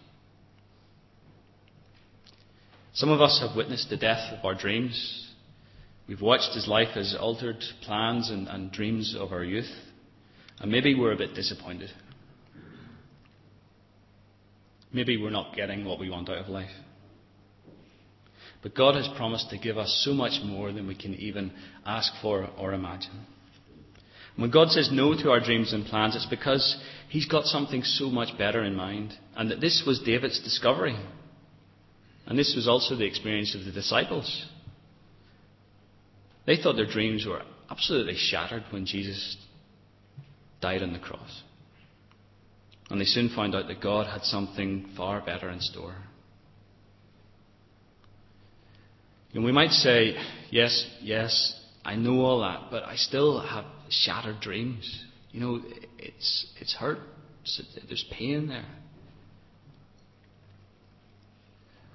Some 2.93 3.11
of 3.11 3.21
us 3.21 3.43
have 3.47 3.57
witnessed 3.57 3.89
the 3.89 3.97
death 3.97 4.33
of 4.33 4.45
our 4.45 4.55
dreams. 4.55 5.29
We've 6.07 6.21
watched 6.21 6.51
as 6.57 6.69
life 6.69 6.91
has 6.95 7.17
altered 7.19 7.63
plans 7.83 8.31
and, 8.31 8.49
and 8.49 8.71
dreams 8.71 9.17
of 9.19 9.33
our 9.33 9.45
youth. 9.45 9.71
And 10.59 10.71
maybe 10.71 10.95
we're 10.95 11.13
a 11.13 11.17
bit 11.17 11.35
disappointed. 11.35 11.91
Maybe 14.93 15.17
we're 15.17 15.31
not 15.31 15.55
getting 15.55 15.85
what 15.85 16.01
we 16.01 16.11
want 16.11 16.29
out 16.29 16.39
of 16.39 16.49
life. 16.49 16.71
But 18.63 18.75
God 18.75 18.95
has 18.95 19.09
promised 19.17 19.51
to 19.51 19.59
give 19.59 19.79
us 19.79 20.03
so 20.05 20.13
much 20.13 20.41
more 20.45 20.73
than 20.73 20.87
we 20.87 20.95
can 20.95 21.15
even 21.15 21.53
ask 21.87 22.13
for 22.21 22.49
or 22.59 22.75
imagine. 22.75 23.27
When 24.37 24.51
God 24.51 24.71
says 24.71 24.91
no 24.93 25.15
to 25.15 25.31
our 25.31 25.41
dreams 25.41 25.73
and 25.73 25.87
plans, 25.87 26.15
it's 26.17 26.27
because 26.27 26.81
He's 27.09 27.27
got 27.27 27.47
something 27.47 27.83
so 27.83 28.09
much 28.09 28.37
better 28.39 28.63
in 28.65 28.75
mind. 28.75 29.15
And 29.37 29.51
that 29.51 29.61
this 29.61 29.83
was 29.87 30.01
David's 30.01 30.43
discovery. 30.43 30.97
And 32.27 32.39
this 32.39 32.55
was 32.55 32.69
also 32.69 32.97
the 32.97 33.07
experience 33.07 33.55
of 33.55 33.65
the 33.65 33.73
disciples. 33.73 34.47
They 36.47 36.57
thought 36.57 36.77
their 36.77 36.87
dreams 36.87 37.27
were 37.27 37.43
absolutely 37.71 38.17
shattered 38.17 38.65
when 38.71 38.87
Jesus 38.87 39.37
died 40.61 40.83
on 40.83 40.93
the 40.93 40.99
cross. 40.99 41.43
And 42.91 43.01
they 43.01 43.05
soon 43.05 43.29
found 43.29 43.55
out 43.55 43.69
that 43.69 43.81
God 43.81 44.07
had 44.07 44.25
something 44.25 44.91
far 44.97 45.21
better 45.21 45.49
in 45.49 45.61
store. 45.61 45.97
And 49.35 49.45
we 49.45 49.53
might 49.53 49.71
say, 49.71 50.17
yes, 50.51 50.87
yes, 51.01 51.61
I 51.85 51.95
know 51.97 52.21
all 52.21 52.41
that, 52.41 52.71
but 52.71 52.85
I 52.85 52.97
still 52.97 53.41
have 53.41 53.65
shattered 53.89 54.41
dreams. 54.41 55.05
You 55.31 55.41
know, 55.41 55.61
it's, 55.99 56.47
it's 56.61 56.75
hurt. 56.75 56.99
There's 57.89 58.05
pain 58.11 58.49
there. 58.49 58.67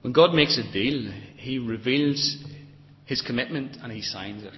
When 0.01 0.13
God 0.13 0.33
makes 0.33 0.57
a 0.57 0.71
deal, 0.71 1.11
He 1.35 1.59
reveals 1.59 2.37
His 3.05 3.21
commitment 3.21 3.77
and 3.81 3.91
He 3.91 4.01
signs 4.01 4.43
it. 4.43 4.53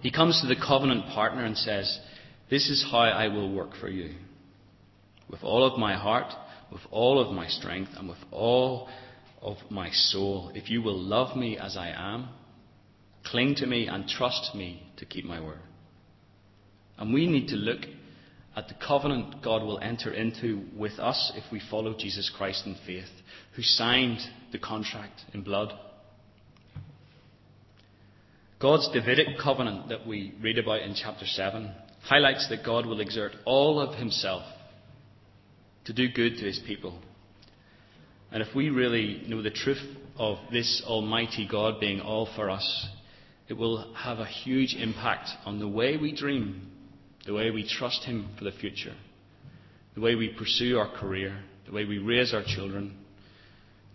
He 0.00 0.10
comes 0.10 0.40
to 0.40 0.46
the 0.46 0.56
covenant 0.56 1.06
partner 1.12 1.44
and 1.44 1.56
says, 1.56 2.00
This 2.48 2.70
is 2.70 2.86
how 2.90 3.00
I 3.00 3.28
will 3.28 3.52
work 3.52 3.76
for 3.78 3.88
you. 3.88 4.14
with 5.28 5.44
all 5.44 5.64
of 5.64 5.78
my 5.78 5.96
heart, 5.96 6.32
with 6.72 6.80
all 6.90 7.20
of 7.20 7.32
my 7.34 7.46
strength, 7.46 7.90
and 7.96 8.08
with 8.08 8.18
all 8.30 8.88
of 9.42 9.56
my 9.70 9.90
soul. 9.90 10.50
If 10.54 10.70
you 10.70 10.82
will 10.82 10.98
love 10.98 11.36
me 11.36 11.58
as 11.58 11.76
I 11.76 11.88
am, 11.88 12.28
cling 13.24 13.54
to 13.56 13.66
me 13.66 13.86
and 13.86 14.06
trust 14.06 14.54
me 14.54 14.82
to 14.98 15.06
keep 15.06 15.24
my 15.24 15.40
word. 15.40 15.60
And 16.98 17.14
we 17.14 17.26
need 17.26 17.48
to 17.48 17.56
look 17.56 17.80
at 18.56 18.68
the 18.68 18.74
covenant 18.86 19.42
God 19.42 19.62
will 19.62 19.78
enter 19.78 20.12
into 20.12 20.64
with 20.76 20.98
us 20.98 21.32
if 21.36 21.50
we 21.52 21.62
follow 21.70 21.94
Jesus 21.96 22.30
Christ 22.36 22.66
in 22.66 22.76
faith, 22.86 23.08
who 23.54 23.62
signed 23.62 24.18
the 24.52 24.58
contract 24.58 25.20
in 25.32 25.42
blood. 25.42 25.72
God's 28.60 28.90
Davidic 28.92 29.38
covenant 29.42 29.88
that 29.88 30.06
we 30.06 30.34
read 30.42 30.58
about 30.58 30.82
in 30.82 30.94
chapter 30.94 31.24
7 31.24 31.72
highlights 32.02 32.48
that 32.48 32.64
God 32.64 32.86
will 32.86 33.00
exert 33.00 33.32
all 33.44 33.80
of 33.80 33.94
himself 33.98 34.42
to 35.84 35.92
do 35.92 36.08
good 36.08 36.36
to 36.36 36.44
his 36.44 36.60
people. 36.66 36.98
And 38.32 38.42
if 38.42 38.54
we 38.54 38.70
really 38.70 39.22
know 39.26 39.42
the 39.42 39.50
truth 39.50 39.82
of 40.16 40.38
this 40.52 40.82
Almighty 40.86 41.48
God 41.50 41.80
being 41.80 42.00
all 42.00 42.28
for 42.36 42.50
us, 42.50 42.88
it 43.48 43.54
will 43.54 43.92
have 43.94 44.18
a 44.18 44.26
huge 44.26 44.74
impact 44.74 45.28
on 45.44 45.58
the 45.58 45.68
way 45.68 45.96
we 45.96 46.14
dream 46.14 46.70
the 47.26 47.34
way 47.34 47.50
we 47.50 47.66
trust 47.66 48.04
Him 48.04 48.28
for 48.38 48.44
the 48.44 48.52
future, 48.52 48.94
the 49.94 50.00
way 50.00 50.14
we 50.14 50.34
pursue 50.36 50.78
our 50.78 50.90
career, 50.98 51.38
the 51.66 51.72
way 51.72 51.84
we 51.84 51.98
raise 51.98 52.32
our 52.32 52.42
children, 52.44 52.96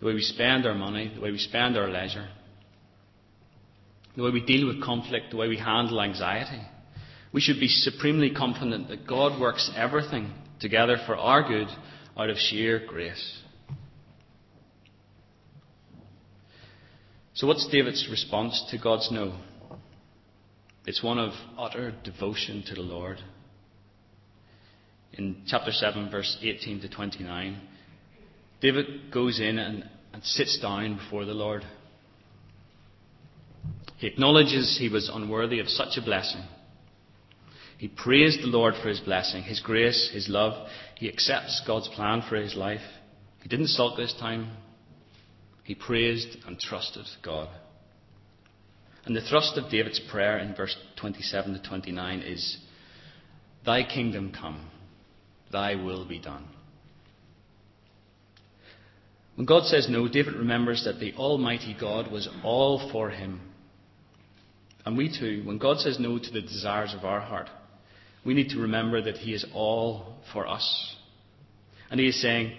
the 0.00 0.06
way 0.06 0.14
we 0.14 0.22
spend 0.22 0.66
our 0.66 0.74
money, 0.74 1.12
the 1.14 1.20
way 1.20 1.30
we 1.30 1.38
spend 1.38 1.76
our 1.76 1.88
leisure, 1.88 2.28
the 4.16 4.22
way 4.22 4.30
we 4.30 4.44
deal 4.44 4.66
with 4.66 4.82
conflict, 4.82 5.26
the 5.30 5.36
way 5.36 5.48
we 5.48 5.58
handle 5.58 6.00
anxiety. 6.00 6.62
We 7.32 7.40
should 7.40 7.60
be 7.60 7.68
supremely 7.68 8.30
confident 8.30 8.88
that 8.88 9.06
God 9.06 9.40
works 9.40 9.70
everything 9.76 10.32
together 10.60 10.96
for 11.04 11.16
our 11.16 11.46
good 11.46 11.68
out 12.16 12.30
of 12.30 12.38
sheer 12.38 12.86
grace. 12.86 13.42
So, 17.36 17.46
what's 17.46 17.68
David's 17.70 18.08
response 18.10 18.64
to 18.70 18.78
God's 18.78 19.10
no? 19.12 19.38
It's 20.86 21.02
one 21.02 21.18
of 21.18 21.32
utter 21.58 21.92
devotion 22.02 22.64
to 22.68 22.74
the 22.74 22.80
Lord. 22.80 23.18
In 25.12 25.42
chapter 25.46 25.70
7, 25.70 26.10
verse 26.10 26.38
18 26.40 26.80
to 26.80 26.88
29, 26.88 27.60
David 28.62 29.12
goes 29.12 29.38
in 29.38 29.58
and, 29.58 29.84
and 30.14 30.24
sits 30.24 30.58
down 30.62 30.96
before 30.96 31.26
the 31.26 31.34
Lord. 31.34 31.62
He 33.98 34.06
acknowledges 34.06 34.78
he 34.80 34.88
was 34.88 35.10
unworthy 35.12 35.58
of 35.58 35.68
such 35.68 35.98
a 35.98 36.02
blessing. 36.02 36.42
He 37.76 37.88
praised 37.88 38.40
the 38.40 38.46
Lord 38.46 38.72
for 38.82 38.88
his 38.88 39.00
blessing, 39.00 39.42
his 39.42 39.60
grace, 39.60 40.10
his 40.10 40.30
love. 40.30 40.68
He 40.94 41.06
accepts 41.06 41.62
God's 41.66 41.88
plan 41.88 42.22
for 42.26 42.36
his 42.36 42.54
life. 42.54 42.80
He 43.42 43.50
didn't 43.50 43.68
sulk 43.68 43.98
this 43.98 44.14
time. 44.18 44.52
He 45.66 45.74
praised 45.74 46.36
and 46.46 46.58
trusted 46.58 47.06
God. 47.24 47.48
And 49.04 49.14
the 49.14 49.20
thrust 49.20 49.58
of 49.58 49.70
David's 49.70 50.00
prayer 50.10 50.38
in 50.38 50.54
verse 50.54 50.76
27 51.00 51.54
to 51.54 51.68
29 51.68 52.20
is 52.20 52.58
Thy 53.64 53.82
kingdom 53.82 54.32
come, 54.32 54.70
Thy 55.50 55.74
will 55.74 56.06
be 56.06 56.20
done. 56.20 56.46
When 59.34 59.44
God 59.44 59.64
says 59.64 59.88
no, 59.90 60.08
David 60.08 60.34
remembers 60.34 60.84
that 60.84 61.00
the 61.00 61.12
Almighty 61.14 61.76
God 61.78 62.10
was 62.10 62.28
all 62.44 62.90
for 62.90 63.10
him. 63.10 63.40
And 64.84 64.96
we 64.96 65.08
too, 65.08 65.42
when 65.44 65.58
God 65.58 65.78
says 65.78 65.98
no 65.98 66.16
to 66.18 66.30
the 66.30 66.40
desires 66.40 66.94
of 66.96 67.04
our 67.04 67.20
heart, 67.20 67.50
we 68.24 68.34
need 68.34 68.50
to 68.50 68.60
remember 68.60 69.02
that 69.02 69.16
He 69.16 69.34
is 69.34 69.44
all 69.52 70.14
for 70.32 70.46
us. 70.46 70.96
And 71.90 71.98
He 71.98 72.08
is 72.08 72.22
saying, 72.22 72.56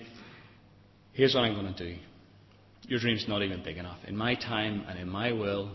Here's 1.13 1.33
what 1.33 1.45
I'm 1.45 1.53
going 1.53 1.73
to 1.73 1.93
do. 1.93 1.99
Your 2.87 2.99
dream's 2.99 3.25
not 3.27 3.41
even 3.41 3.63
big 3.63 3.77
enough. 3.77 3.97
In 4.07 4.15
my 4.15 4.35
time 4.35 4.85
and 4.87 4.97
in 4.97 5.09
my 5.09 5.33
will, 5.33 5.71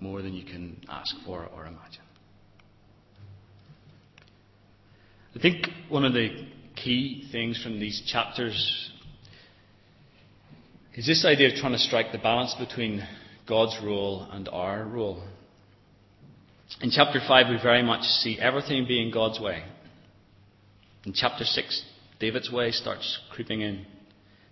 more 0.00 0.22
than 0.22 0.34
you 0.34 0.44
can 0.44 0.82
ask 0.88 1.14
for 1.24 1.46
or 1.46 1.66
imagine. 1.66 2.02
I 5.36 5.38
think 5.38 5.68
one 5.88 6.04
of 6.04 6.12
the 6.12 6.30
key 6.76 7.28
things 7.30 7.62
from 7.62 7.78
these 7.78 8.02
chapters 8.06 8.90
is 10.94 11.06
this 11.06 11.24
idea 11.24 11.48
of 11.48 11.54
trying 11.54 11.72
to 11.72 11.78
strike 11.78 12.12
the 12.12 12.18
balance 12.18 12.54
between 12.58 13.06
God's 13.48 13.76
rule 13.82 14.28
and 14.30 14.48
our 14.48 14.84
rule. 14.84 15.26
In 16.80 16.90
chapter 16.90 17.20
5, 17.26 17.46
we 17.48 17.56
very 17.62 17.82
much 17.82 18.02
see 18.02 18.38
everything 18.38 18.86
being 18.86 19.10
God's 19.10 19.40
way. 19.40 19.62
In 21.04 21.12
chapter 21.12 21.44
6, 21.44 21.84
David's 22.20 22.50
way 22.50 22.70
starts 22.70 23.18
creeping 23.30 23.60
in. 23.62 23.86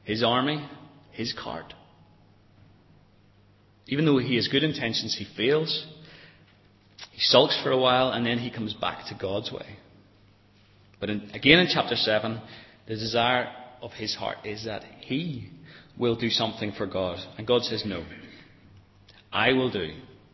His 0.04 0.22
army, 0.22 0.66
his 1.12 1.34
card. 1.38 1.74
Even 3.86 4.04
though 4.04 4.18
he 4.18 4.36
has 4.36 4.48
good 4.48 4.62
intentions, 4.62 5.16
he 5.18 5.26
fails. 5.36 5.86
He 7.10 7.20
sulks 7.20 7.60
for 7.62 7.70
a 7.70 7.78
while 7.78 8.10
and 8.10 8.24
then 8.24 8.38
he 8.38 8.50
comes 8.50 8.74
back 8.74 9.06
to 9.08 9.18
God's 9.20 9.50
way. 9.50 9.76
But 11.00 11.10
in, 11.10 11.30
again 11.32 11.58
in 11.58 11.68
chapter 11.72 11.96
7, 11.96 12.40
the 12.86 12.94
desire 12.94 13.48
of 13.82 13.92
his 13.92 14.14
heart 14.14 14.38
is 14.44 14.64
that 14.64 14.84
he 15.00 15.50
will 15.98 16.14
do 16.14 16.28
something 16.28 16.72
for 16.76 16.86
God. 16.86 17.18
And 17.38 17.46
God 17.46 17.62
says, 17.62 17.82
No. 17.84 18.04
I 19.32 19.52
will 19.52 19.70
do. 19.70 19.90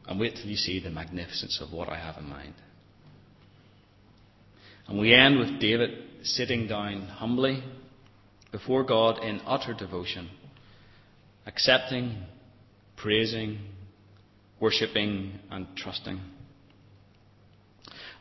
And 0.07 0.21
wait 0.21 0.37
till 0.37 0.47
you 0.47 0.57
see 0.57 0.81
the 0.81 0.91
magnificence 0.91 1.61
of 1.61 1.73
what 1.73 1.89
I 1.89 1.99
have 1.99 2.17
in 2.19 2.29
mind. 2.29 2.55
And 4.87 4.99
we 4.99 5.13
end 5.13 5.39
with 5.39 5.61
David 5.61 5.91
sitting 6.23 6.69
down 6.69 7.09
humbly 7.09 7.63
before 8.53 8.85
God 8.85 9.23
in 9.23 9.41
utter 9.45 9.75
devotion, 9.75 10.31
accepting 11.47 12.23
praising, 12.97 13.59
worshipping, 14.61 15.39
and 15.51 15.67
trusting. 15.77 16.21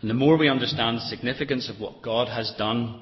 And 0.01 0.09
the 0.09 0.13
more 0.13 0.37
we 0.37 0.49
understand 0.49 0.97
the 0.97 1.01
significance 1.01 1.69
of 1.69 1.79
what 1.79 2.01
God 2.01 2.27
has 2.27 2.53
done 2.57 3.01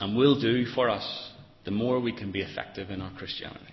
and 0.00 0.16
will 0.16 0.40
do 0.40 0.66
for 0.74 0.90
us, 0.90 1.30
the 1.64 1.70
more 1.70 2.00
we 2.00 2.12
can 2.14 2.32
be 2.32 2.42
effective 2.42 2.90
in 2.90 3.00
our 3.00 3.12
Christianity. 3.12 3.72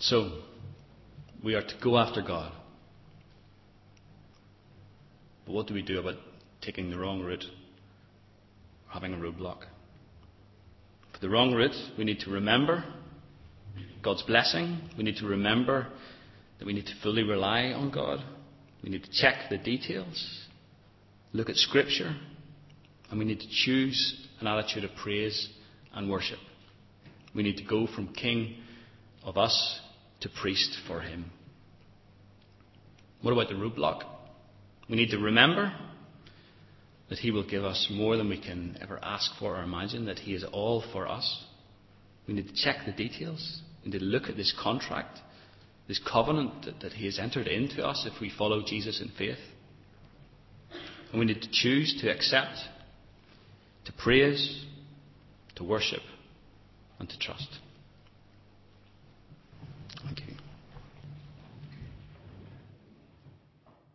So, 0.00 0.40
we 1.42 1.54
are 1.54 1.62
to 1.62 1.74
go 1.82 1.98
after 1.98 2.20
God. 2.20 2.52
But 5.46 5.52
what 5.52 5.66
do 5.66 5.74
we 5.74 5.82
do 5.82 5.98
about 5.98 6.16
taking 6.62 6.90
the 6.90 6.98
wrong 6.98 7.22
route 7.22 7.44
or 7.44 8.92
having 8.92 9.14
a 9.14 9.16
roadblock? 9.16 9.66
The 11.20 11.28
wrong 11.28 11.54
route, 11.54 11.76
we 11.96 12.04
need 12.04 12.20
to 12.20 12.30
remember 12.30 12.84
God's 14.02 14.22
blessing. 14.22 14.80
We 14.96 15.04
need 15.04 15.16
to 15.16 15.26
remember 15.26 15.88
that 16.58 16.66
we 16.66 16.72
need 16.72 16.86
to 16.86 16.94
fully 17.02 17.22
rely 17.22 17.72
on 17.72 17.90
God. 17.90 18.20
We 18.82 18.90
need 18.90 19.04
to 19.04 19.10
check 19.10 19.48
the 19.48 19.56
details, 19.56 20.46
look 21.32 21.48
at 21.48 21.56
Scripture, 21.56 22.14
and 23.10 23.18
we 23.18 23.24
need 23.24 23.40
to 23.40 23.48
choose 23.50 24.28
an 24.40 24.46
attitude 24.46 24.84
of 24.84 24.90
praise 25.02 25.48
and 25.94 26.10
worship. 26.10 26.38
We 27.34 27.42
need 27.42 27.56
to 27.56 27.64
go 27.64 27.86
from 27.86 28.12
king 28.12 28.56
of 29.24 29.38
us 29.38 29.80
to 30.20 30.28
priest 30.28 30.76
for 30.86 31.00
him. 31.00 31.30
What 33.22 33.32
about 33.32 33.48
the 33.48 33.54
roadblock? 33.54 34.04
We 34.88 34.96
need 34.96 35.10
to 35.10 35.18
remember 35.18 35.72
that 37.08 37.18
He 37.18 37.30
will 37.30 37.48
give 37.48 37.64
us 37.64 37.88
more 37.90 38.16
than 38.16 38.28
we 38.28 38.40
can 38.40 38.78
ever 38.80 38.98
ask 39.02 39.30
for 39.38 39.56
or 39.56 39.62
imagine, 39.62 40.06
that 40.06 40.20
He 40.20 40.34
is 40.34 40.44
all 40.52 40.82
for 40.92 41.06
us. 41.06 41.44
We 42.26 42.34
need 42.34 42.48
to 42.48 42.54
check 42.54 42.86
the 42.86 42.92
details. 42.92 43.60
We 43.84 43.90
need 43.90 43.98
to 43.98 44.04
look 44.04 44.24
at 44.24 44.36
this 44.36 44.54
contract, 44.60 45.18
this 45.86 46.00
covenant 46.10 46.64
that, 46.64 46.80
that 46.80 46.92
He 46.92 47.04
has 47.06 47.18
entered 47.18 47.46
into 47.46 47.86
us 47.86 48.08
if 48.10 48.20
we 48.20 48.30
follow 48.36 48.62
Jesus 48.66 49.00
in 49.00 49.10
faith. 49.18 49.38
And 51.10 51.20
we 51.20 51.26
need 51.26 51.42
to 51.42 51.48
choose 51.52 51.96
to 52.00 52.10
accept, 52.10 52.56
to 53.84 53.92
praise, 53.92 54.64
to 55.56 55.64
worship, 55.64 56.02
and 56.98 57.08
to 57.08 57.18
trust. 57.18 57.58